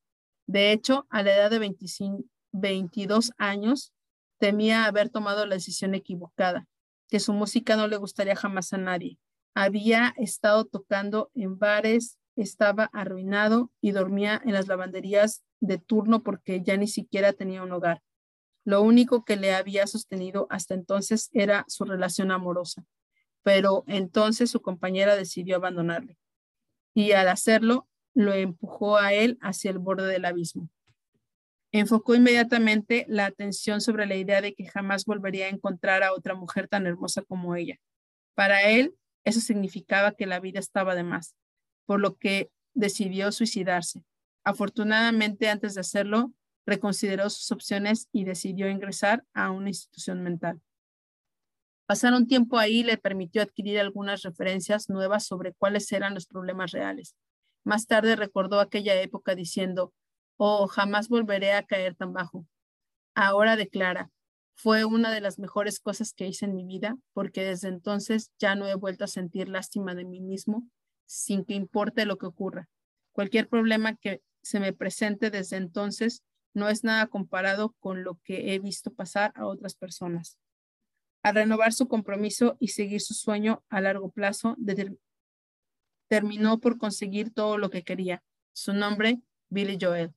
[0.46, 2.22] De hecho, a la edad de 25,
[2.52, 3.92] 22 años,
[4.38, 6.68] temía haber tomado la decisión equivocada
[7.08, 9.18] que su música no le gustaría jamás a nadie.
[9.56, 16.62] Había estado tocando en bares, estaba arruinado y dormía en las lavanderías de turno porque
[16.62, 18.02] ya ni siquiera tenía un hogar.
[18.64, 22.84] Lo único que le había sostenido hasta entonces era su relación amorosa,
[23.42, 26.16] pero entonces su compañera decidió abandonarle
[26.94, 30.68] y al hacerlo lo empujó a él hacia el borde del abismo.
[31.72, 36.34] Enfocó inmediatamente la atención sobre la idea de que jamás volvería a encontrar a otra
[36.34, 37.78] mujer tan hermosa como ella.
[38.34, 41.36] Para él, eso significaba que la vida estaba de más,
[41.86, 44.02] por lo que decidió suicidarse.
[44.44, 46.32] Afortunadamente, antes de hacerlo,
[46.66, 50.60] reconsideró sus opciones y decidió ingresar a una institución mental.
[51.86, 56.70] Pasar un tiempo ahí le permitió adquirir algunas referencias nuevas sobre cuáles eran los problemas
[56.70, 57.16] reales.
[57.64, 59.92] Más tarde recordó aquella época diciendo,
[60.36, 62.46] oh, jamás volveré a caer tan bajo.
[63.14, 64.10] Ahora declara,
[64.54, 68.54] fue una de las mejores cosas que hice en mi vida porque desde entonces ya
[68.54, 70.68] no he vuelto a sentir lástima de mí mismo
[71.06, 72.68] sin que importe lo que ocurra.
[73.12, 76.22] Cualquier problema que se me presente desde entonces
[76.54, 80.38] no es nada comparado con lo que he visto pasar a otras personas.
[81.22, 84.56] Al renovar su compromiso y seguir su sueño a largo plazo,
[86.08, 88.22] terminó por conseguir todo lo que quería.
[88.52, 90.12] Su nombre, Billy Joel.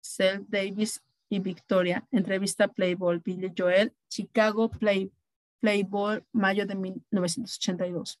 [0.00, 2.06] Seth Davis y Victoria.
[2.12, 5.12] Entrevista Playboy, Billy Joel, Chicago Play,
[5.60, 8.20] Playboy, mayo de 1982.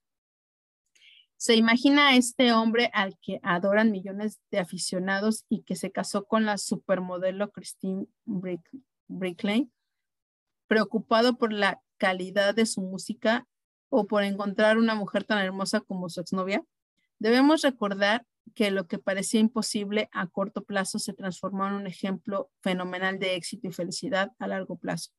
[1.36, 6.24] Se imagina a este hombre al que adoran millones de aficionados y que se casó
[6.24, 8.06] con la supermodelo Christine
[9.06, 9.70] Brickley,
[10.66, 13.46] preocupado por la calidad de su música
[13.90, 16.64] o por encontrar una mujer tan hermosa como su exnovia.
[17.18, 22.50] Debemos recordar que lo que parecía imposible a corto plazo se transformó en un ejemplo
[22.60, 25.10] fenomenal de éxito y felicidad a largo plazo.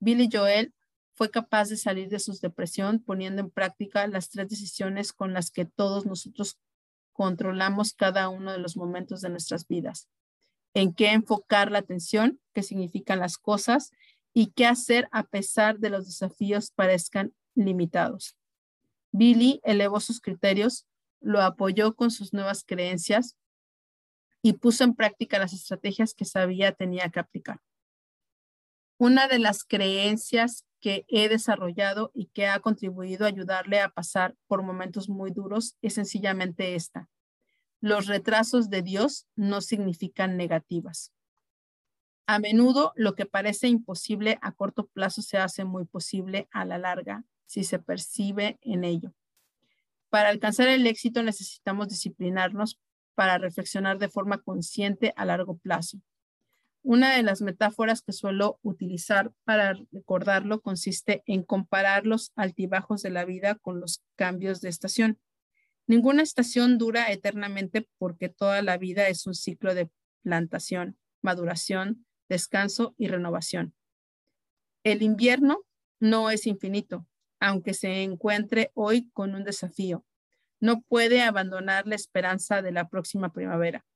[0.00, 0.74] Billy Joel
[1.14, 5.50] fue capaz de salir de su depresión poniendo en práctica las tres decisiones con las
[5.50, 6.58] que todos nosotros
[7.12, 10.08] controlamos cada uno de los momentos de nuestras vidas.
[10.74, 13.92] En qué enfocar la atención, qué significan las cosas
[14.32, 18.36] y qué hacer a pesar de los desafíos parezcan limitados.
[19.12, 20.86] Billy elevó sus criterios
[21.24, 23.36] lo apoyó con sus nuevas creencias
[24.42, 27.60] y puso en práctica las estrategias que sabía tenía que aplicar.
[28.96, 34.36] Una de las creencias que he desarrollado y que ha contribuido a ayudarle a pasar
[34.46, 37.08] por momentos muy duros es sencillamente esta.
[37.80, 41.12] Los retrasos de Dios no significan negativas.
[42.26, 46.78] A menudo lo que parece imposible a corto plazo se hace muy posible a la
[46.78, 49.12] larga si se percibe en ello.
[50.08, 52.78] Para alcanzar el éxito necesitamos disciplinarnos
[53.14, 55.98] para reflexionar de forma consciente a largo plazo.
[56.86, 63.08] Una de las metáforas que suelo utilizar para recordarlo consiste en comparar los altibajos de
[63.08, 65.18] la vida con los cambios de estación.
[65.86, 69.88] Ninguna estación dura eternamente porque toda la vida es un ciclo de
[70.22, 73.74] plantación, maduración, descanso y renovación.
[74.82, 75.64] El invierno
[76.00, 77.06] no es infinito,
[77.40, 80.04] aunque se encuentre hoy con un desafío.
[80.60, 83.86] No puede abandonar la esperanza de la próxima primavera.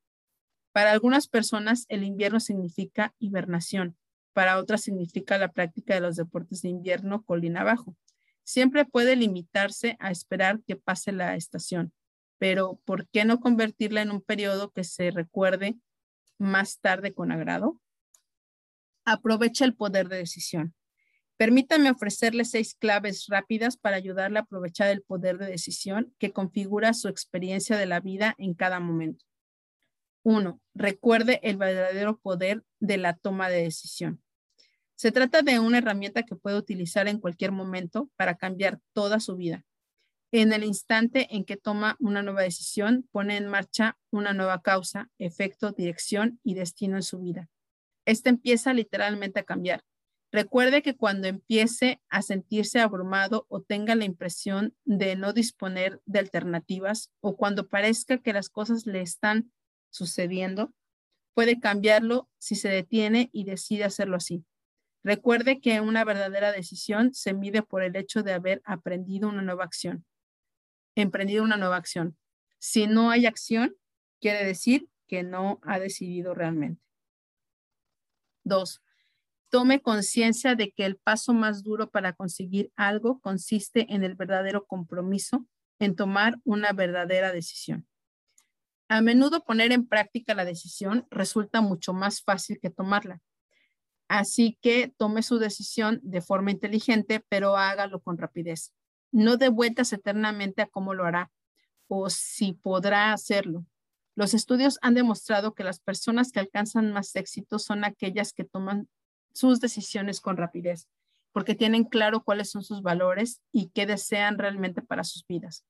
[0.71, 3.97] Para algunas personas, el invierno significa hibernación.
[4.33, 7.95] Para otras significa la práctica de los deportes de invierno colina abajo.
[8.43, 11.93] Siempre puede limitarse a esperar que pase la estación,
[12.37, 15.75] pero ¿por qué no convertirla en un periodo que se recuerde
[16.37, 17.81] más tarde con agrado?
[19.05, 20.73] Aprovecha el poder de decisión.
[21.37, 26.93] Permítame ofrecerle seis claves rápidas para ayudarle a aprovechar el poder de decisión que configura
[26.93, 29.28] su experiencia de la vida en cada momento.
[30.23, 34.21] Uno, recuerde el verdadero poder de la toma de decisión.
[34.95, 39.37] Se trata de una herramienta que puede utilizar en cualquier momento para cambiar toda su
[39.37, 39.65] vida.
[40.31, 45.09] En el instante en que toma una nueva decisión, pone en marcha una nueva causa,
[45.17, 47.49] efecto, dirección y destino en su vida.
[48.05, 49.83] Este empieza literalmente a cambiar.
[50.31, 56.19] Recuerde que cuando empiece a sentirse abrumado o tenga la impresión de no disponer de
[56.19, 59.51] alternativas o cuando parezca que las cosas le están
[59.89, 60.73] sucediendo,
[61.33, 64.45] puede cambiarlo si se detiene y decide hacerlo así.
[65.03, 69.63] Recuerde que una verdadera decisión se mide por el hecho de haber aprendido una nueva
[69.63, 70.05] acción,
[70.95, 72.17] emprendido una nueva acción.
[72.57, 73.75] Si no hay acción,
[74.19, 76.83] quiere decir que no ha decidido realmente.
[78.43, 78.81] Dos,
[79.49, 84.65] tome conciencia de que el paso más duro para conseguir algo consiste en el verdadero
[84.65, 85.47] compromiso,
[85.79, 87.88] en tomar una verdadera decisión.
[88.89, 93.21] A menudo poner en práctica la decisión resulta mucho más fácil que tomarla.
[94.07, 98.73] Así que tome su decisión de forma inteligente, pero hágalo con rapidez.
[99.11, 101.31] No dé vueltas eternamente a cómo lo hará
[101.87, 103.65] o si podrá hacerlo.
[104.15, 108.89] Los estudios han demostrado que las personas que alcanzan más éxito son aquellas que toman
[109.33, 110.87] sus decisiones con rapidez,
[111.31, 115.63] porque tienen claro cuáles son sus valores y qué desean realmente para sus vidas.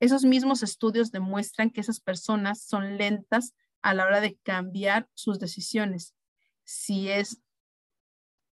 [0.00, 5.38] Esos mismos estudios demuestran que esas personas son lentas a la hora de cambiar sus
[5.38, 6.14] decisiones,
[6.64, 7.40] si es,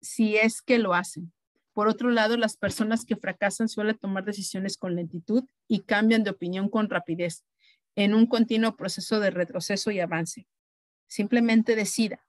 [0.02, 1.34] si es que lo hacen.
[1.74, 6.32] Por otro lado, las personas que fracasan suelen tomar decisiones con lentitud y cambian de
[6.32, 7.44] opinión con rapidez,
[7.96, 10.48] en un continuo proceso de retroceso y avance.
[11.08, 12.26] Simplemente decida,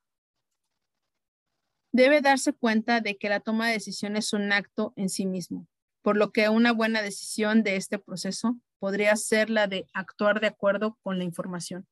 [1.93, 5.67] debe darse cuenta de que la toma de decisiones es un acto en sí mismo,
[6.03, 10.49] por lo que una buena decisión de este proceso podría ser la de actuar de
[10.49, 11.87] acuerdo con la información.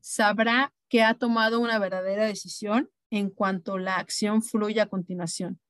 [0.00, 5.60] Sabrá que ha tomado una verdadera decisión en cuanto la acción fluye a continuación.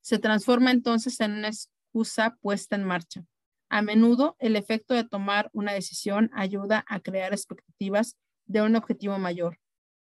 [0.00, 3.24] Se transforma entonces en una excusa puesta en marcha.
[3.68, 8.16] A menudo, el efecto de tomar una decisión ayuda a crear expectativas
[8.46, 9.58] de un objetivo mayor,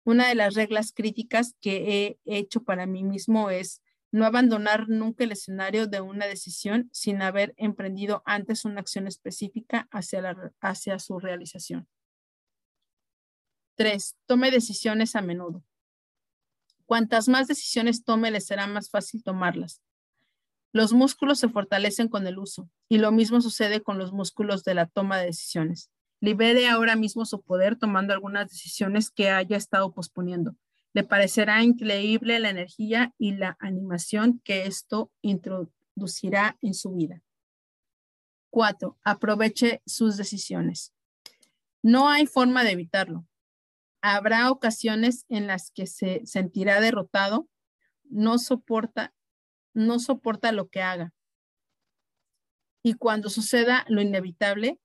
[0.05, 3.81] una de las reglas críticas que he hecho para mí mismo es
[4.13, 9.89] no abandonar nunca el escenario de una decisión sin haber emprendido antes una acción específica
[9.91, 11.87] hacia, su realización.
[13.75, 15.63] Tres, tome decisiones a menudo.
[16.85, 19.81] Cuantas más decisiones tome, le será más fácil tomarlas.
[20.71, 24.75] Los músculos se fortalecen con el uso y lo mismo sucede con los músculos de
[24.75, 25.89] la toma de decisiones
[26.23, 30.55] libere ahora mismo su poder tomando algunas decisiones que haya estado posponiendo.
[30.93, 37.21] Le parecerá increíble la energía y la animación que esto introducirá en su vida.
[38.51, 40.93] Cuatro, aproveche sus decisiones.
[41.81, 43.25] No hay forma de evitarlo.
[44.01, 47.49] Habrá ocasiones en las que se sentirá derrotado,
[48.03, 49.13] no soporta,
[49.73, 51.13] no soporta lo que haga.
[52.83, 54.79] Y cuando suceda lo inevitable,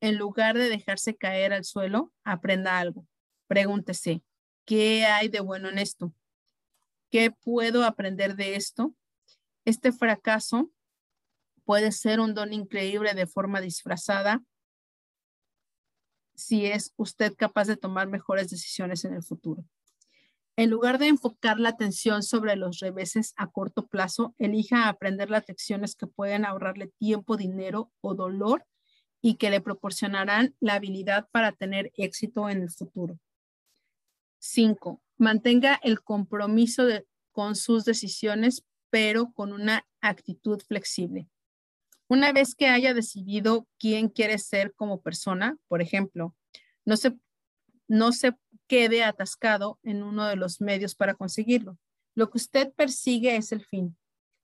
[0.00, 3.06] en lugar de dejarse caer al suelo, aprenda algo.
[3.46, 4.22] Pregúntese,
[4.64, 6.12] ¿qué hay de bueno en esto?
[7.10, 8.94] ¿Qué puedo aprender de esto?
[9.64, 10.70] Este fracaso
[11.64, 14.42] puede ser un don increíble de forma disfrazada
[16.34, 19.64] si es usted capaz de tomar mejores decisiones en el futuro.
[20.56, 25.48] En lugar de enfocar la atención sobre los reveses a corto plazo, elija aprender las
[25.48, 28.64] lecciones que pueden ahorrarle tiempo, dinero o dolor
[29.20, 33.18] y que le proporcionarán la habilidad para tener éxito en el futuro.
[34.46, 36.84] Cinco, mantenga el compromiso
[37.32, 41.30] con sus decisiones, pero con una actitud flexible.
[42.08, 46.36] Una vez que haya decidido quién quiere ser como persona, por ejemplo,
[46.84, 47.16] no sé,
[47.88, 48.34] no sé
[48.66, 51.78] quede atascado en uno de los medios para conseguirlo.
[52.14, 53.96] Lo que usted persigue es el fin.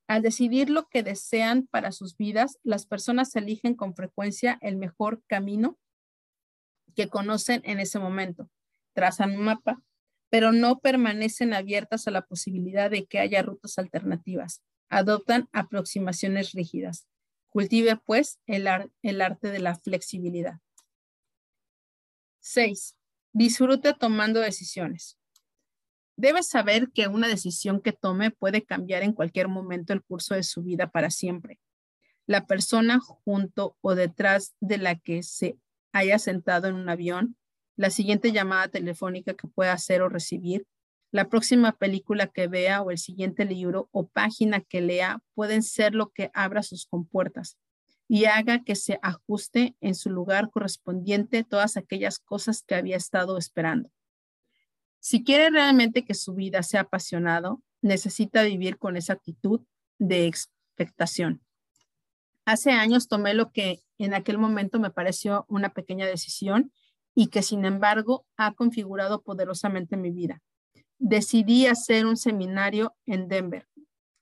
[0.08, 5.22] Al decidir lo que desean para sus vidas, las personas eligen con frecuencia el mejor
[5.26, 5.78] camino
[6.96, 8.48] que conocen en ese momento.
[8.94, 9.82] Trazan un mapa,
[10.30, 14.62] pero no permanecen abiertas a la posibilidad de que haya rutas alternativas.
[14.88, 17.08] Adoptan aproximaciones rígidas.
[17.50, 20.60] Cultive, pues, el, arte de la flexibilidad.
[22.38, 22.96] 6.
[23.32, 25.18] Disfrute tomando decisiones.
[26.16, 30.44] Debe saber que una decisión que tome puede cambiar en cualquier momento el curso de
[30.44, 31.58] su vida para siempre.
[32.26, 35.58] La persona junto o detrás de la que se
[35.92, 37.36] haya sentado en un avión,
[37.80, 40.66] la siguiente llamada telefónica que pueda hacer o recibir,
[41.12, 45.94] la próxima película que vea o el siguiente libro o página que lea pueden ser
[45.94, 47.56] lo que abra sus compuertas
[48.06, 53.38] y haga que se ajuste en su lugar correspondiente todas aquellas cosas que había estado
[53.38, 53.90] esperando.
[54.98, 59.62] Si quiere realmente que su vida sea apasionado, necesita vivir con esa actitud
[59.98, 61.40] de expectación.
[62.44, 66.72] Hace años tomé lo que en aquel momento me pareció una pequeña decisión
[67.20, 70.40] y que sin embargo ha configurado poderosamente mi vida.
[70.98, 73.68] Decidí hacer un seminario en Denver,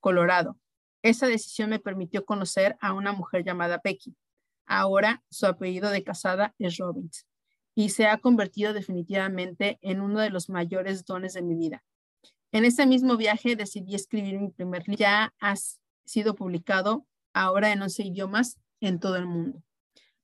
[0.01, 0.59] Colorado.
[1.03, 4.17] Esa decisión me permitió conocer a una mujer llamada Becky.
[4.67, 7.25] Ahora su apellido de casada es Robbins
[7.77, 11.85] y se ha convertido definitivamente en uno de los mayores dones de mi vida.
[12.51, 14.99] En ese mismo viaje decidí escribir mi primer libro.
[14.99, 15.55] Ya ha
[16.05, 19.63] sido publicado ahora en 11 idiomas en todo el mundo.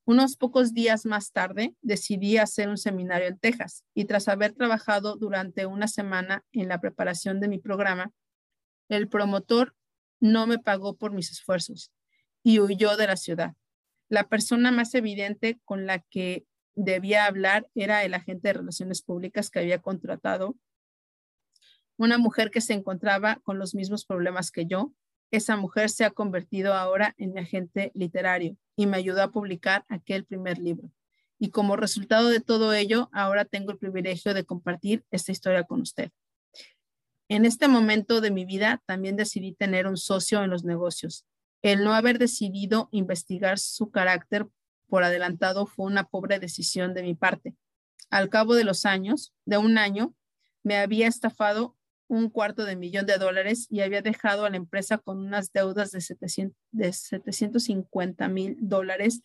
[0.07, 5.17] Unos pocos días más tarde decidí hacer un seminario en Texas y tras haber trabajado
[5.17, 8.13] durante una semana en la preparación de mi programa,
[8.91, 9.75] el promotor
[10.21, 11.91] no me pagó por mis esfuerzos
[12.43, 13.55] y huyó de la ciudad.
[14.11, 16.45] La persona más evidente con la que
[16.75, 20.57] debía hablar era el agente de relaciones públicas que había contratado,
[21.97, 24.93] una mujer que se encontraba con los mismos problemas que yo.
[25.35, 29.85] Esa mujer se ha convertido ahora en mi agente literario y me ayudó a publicar
[29.89, 30.93] aquel primer libro.
[31.41, 35.81] Y como resultado de todo ello, ahora tengo el privilegio de compartir esta historia con
[35.81, 36.13] usted.
[37.29, 41.27] En este momento de mi vida también decidí tener un socio en los negocios.
[41.63, 44.47] El no haber decidido investigar su carácter
[44.87, 47.57] por adelantado fue una pobre decisión de mi parte.
[48.09, 50.15] Al cabo de los años, de un año,
[50.63, 51.77] me había estafado
[52.09, 55.91] un cuarto de millón de dólares y había dejado a la empresa con unas deudas
[55.91, 59.21] de, 700, de 750 mil dólares,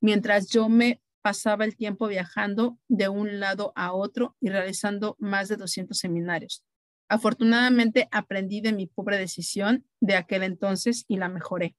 [0.00, 5.48] mientras yo me pasaba el tiempo viajando de un lado a otro y realizando más
[5.48, 6.64] de 200 seminarios.
[7.08, 11.76] Afortunadamente aprendí de mi pobre decisión de aquel entonces y la mejoré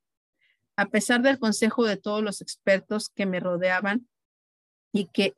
[0.76, 4.08] a pesar del consejo de todos los expertos que me rodeaban
[4.92, 5.34] y que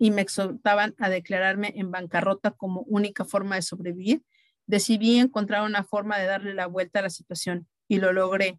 [0.00, 4.22] y me exhortaban a declararme en bancarrota como única forma de sobrevivir,
[4.66, 8.58] decidí encontrar una forma de darle la vuelta a la situación y lo logré.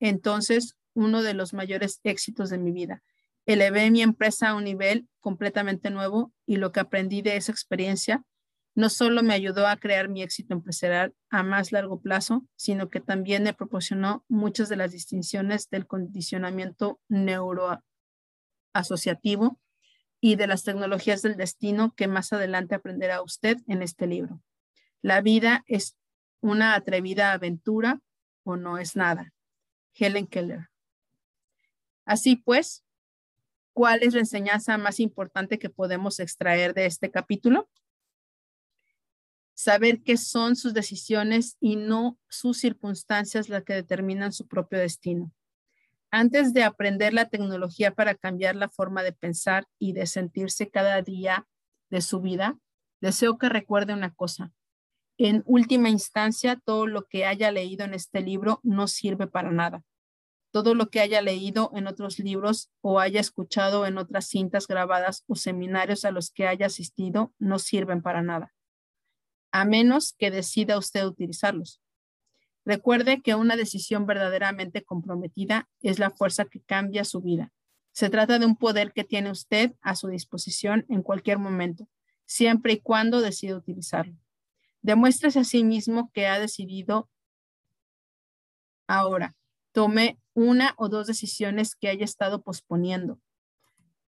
[0.00, 3.04] Entonces, uno de los mayores éxitos de mi vida.
[3.46, 8.24] Elevé mi empresa a un nivel completamente nuevo y lo que aprendí de esa experiencia
[8.74, 12.98] no solo me ayudó a crear mi éxito empresarial a más largo plazo, sino que
[13.00, 19.60] también me proporcionó muchas de las distinciones del condicionamiento neuroasociativo
[20.20, 24.42] y de las tecnologías del destino que más adelante aprenderá usted en este libro.
[25.02, 25.96] La vida es
[26.40, 28.00] una atrevida aventura
[28.44, 29.32] o no es nada.
[29.94, 30.68] Helen Keller.
[32.04, 32.84] Así pues,
[33.72, 37.68] ¿cuál es la enseñanza más importante que podemos extraer de este capítulo?
[39.56, 45.32] saber que son sus decisiones y no sus circunstancias las que determinan su propio destino.
[46.18, 51.02] Antes de aprender la tecnología para cambiar la forma de pensar y de sentirse cada
[51.02, 51.46] día
[51.90, 52.58] de su vida,
[53.02, 54.50] deseo que recuerde una cosa.
[55.18, 59.82] En última instancia, todo lo que haya leído en este libro no sirve para nada.
[60.52, 65.22] Todo lo que haya leído en otros libros o haya escuchado en otras cintas grabadas
[65.26, 68.54] o seminarios a los que haya asistido no sirven para nada
[69.56, 71.80] a menos que decida usted utilizarlos.
[72.66, 77.52] Recuerde que una decisión verdaderamente comprometida es la fuerza que cambia su vida.
[77.92, 81.88] Se trata de un poder que tiene usted a su disposición en cualquier momento,
[82.26, 84.16] siempre y cuando decida utilizarlo.
[84.82, 87.08] Demuéstrese a sí mismo que ha decidido
[88.88, 89.36] ahora.
[89.70, 93.20] Tome una o dos decisiones que haya estado posponiendo.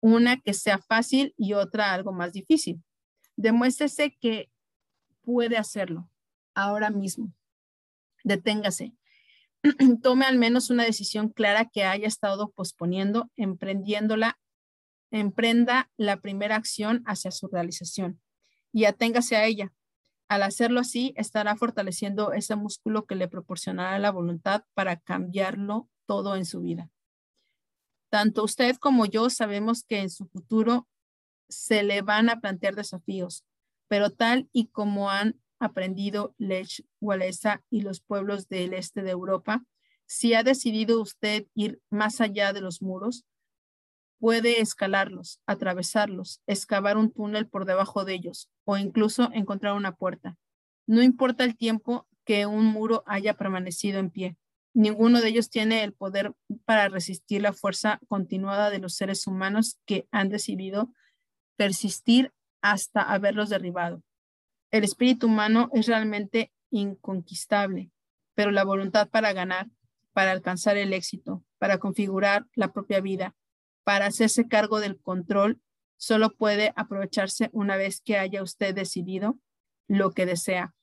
[0.01, 2.83] Una que sea fácil y otra algo más difícil.
[3.37, 4.51] Demuéstrese que
[5.23, 6.11] puede hacerlo
[6.53, 7.33] ahora mismo.
[8.25, 8.95] Deténgase.
[10.03, 14.39] Tome al menos una decisión clara que haya estado posponiendo, emprendiéndola,
[15.11, 18.21] emprenda la primera acción hacia su realización.
[18.73, 19.73] y aténgase a ella.
[20.29, 26.37] Al hacerlo así, estará fortaleciendo ese músculo que le proporcionará la voluntad para cambiarlo todo
[26.37, 26.89] en su vida.
[28.11, 30.89] Tanto usted como yo sabemos que en su futuro
[31.49, 33.45] se le van a plantear desafíos,
[33.89, 39.65] pero tal y como han aprendido Lech Walesa y los pueblos del este de Europa,
[40.07, 43.25] si ha decidido usted ir más allá de los muros,
[44.19, 50.37] puede escalarlos, atravesarlos, excavar un túnel por debajo de ellos o incluso encontrar una puerta.
[50.87, 54.37] No importa el tiempo que un muro haya permanecido en pie.
[54.75, 56.33] Ninguno de ellos tiene el poder
[56.65, 60.93] para resistir la fuerza continuada de los seres humanos que han decidido
[61.57, 62.33] persistir
[62.63, 64.03] hasta haberlos derribado.
[64.71, 67.91] El espíritu humano es realmente inconquistable,
[68.35, 69.69] pero la voluntad para ganar,
[70.13, 73.35] para alcanzar el éxito, para configurar la propia vida,
[73.85, 75.61] para hacerse cargo del control,
[75.97, 79.39] solo puede aprovecharse una vez que haya usted decidido
[79.89, 80.75] lo que desea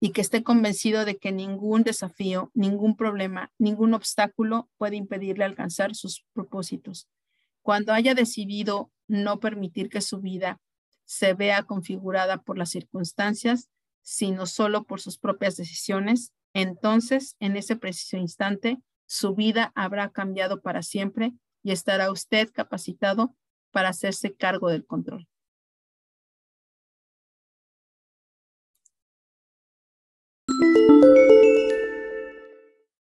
[0.00, 5.94] y que esté convencido de que ningún desafío, ningún problema, ningún obstáculo puede impedirle alcanzar
[5.94, 7.08] sus propósitos.
[7.62, 10.60] Cuando haya decidido no permitir que su vida
[11.06, 13.70] se vea configurada por las circunstancias,
[14.02, 20.62] sino solo por sus propias decisiones, entonces, en ese preciso instante, su vida habrá cambiado
[20.62, 23.34] para siempre y estará usted capacitado
[23.72, 25.28] para hacerse cargo del control.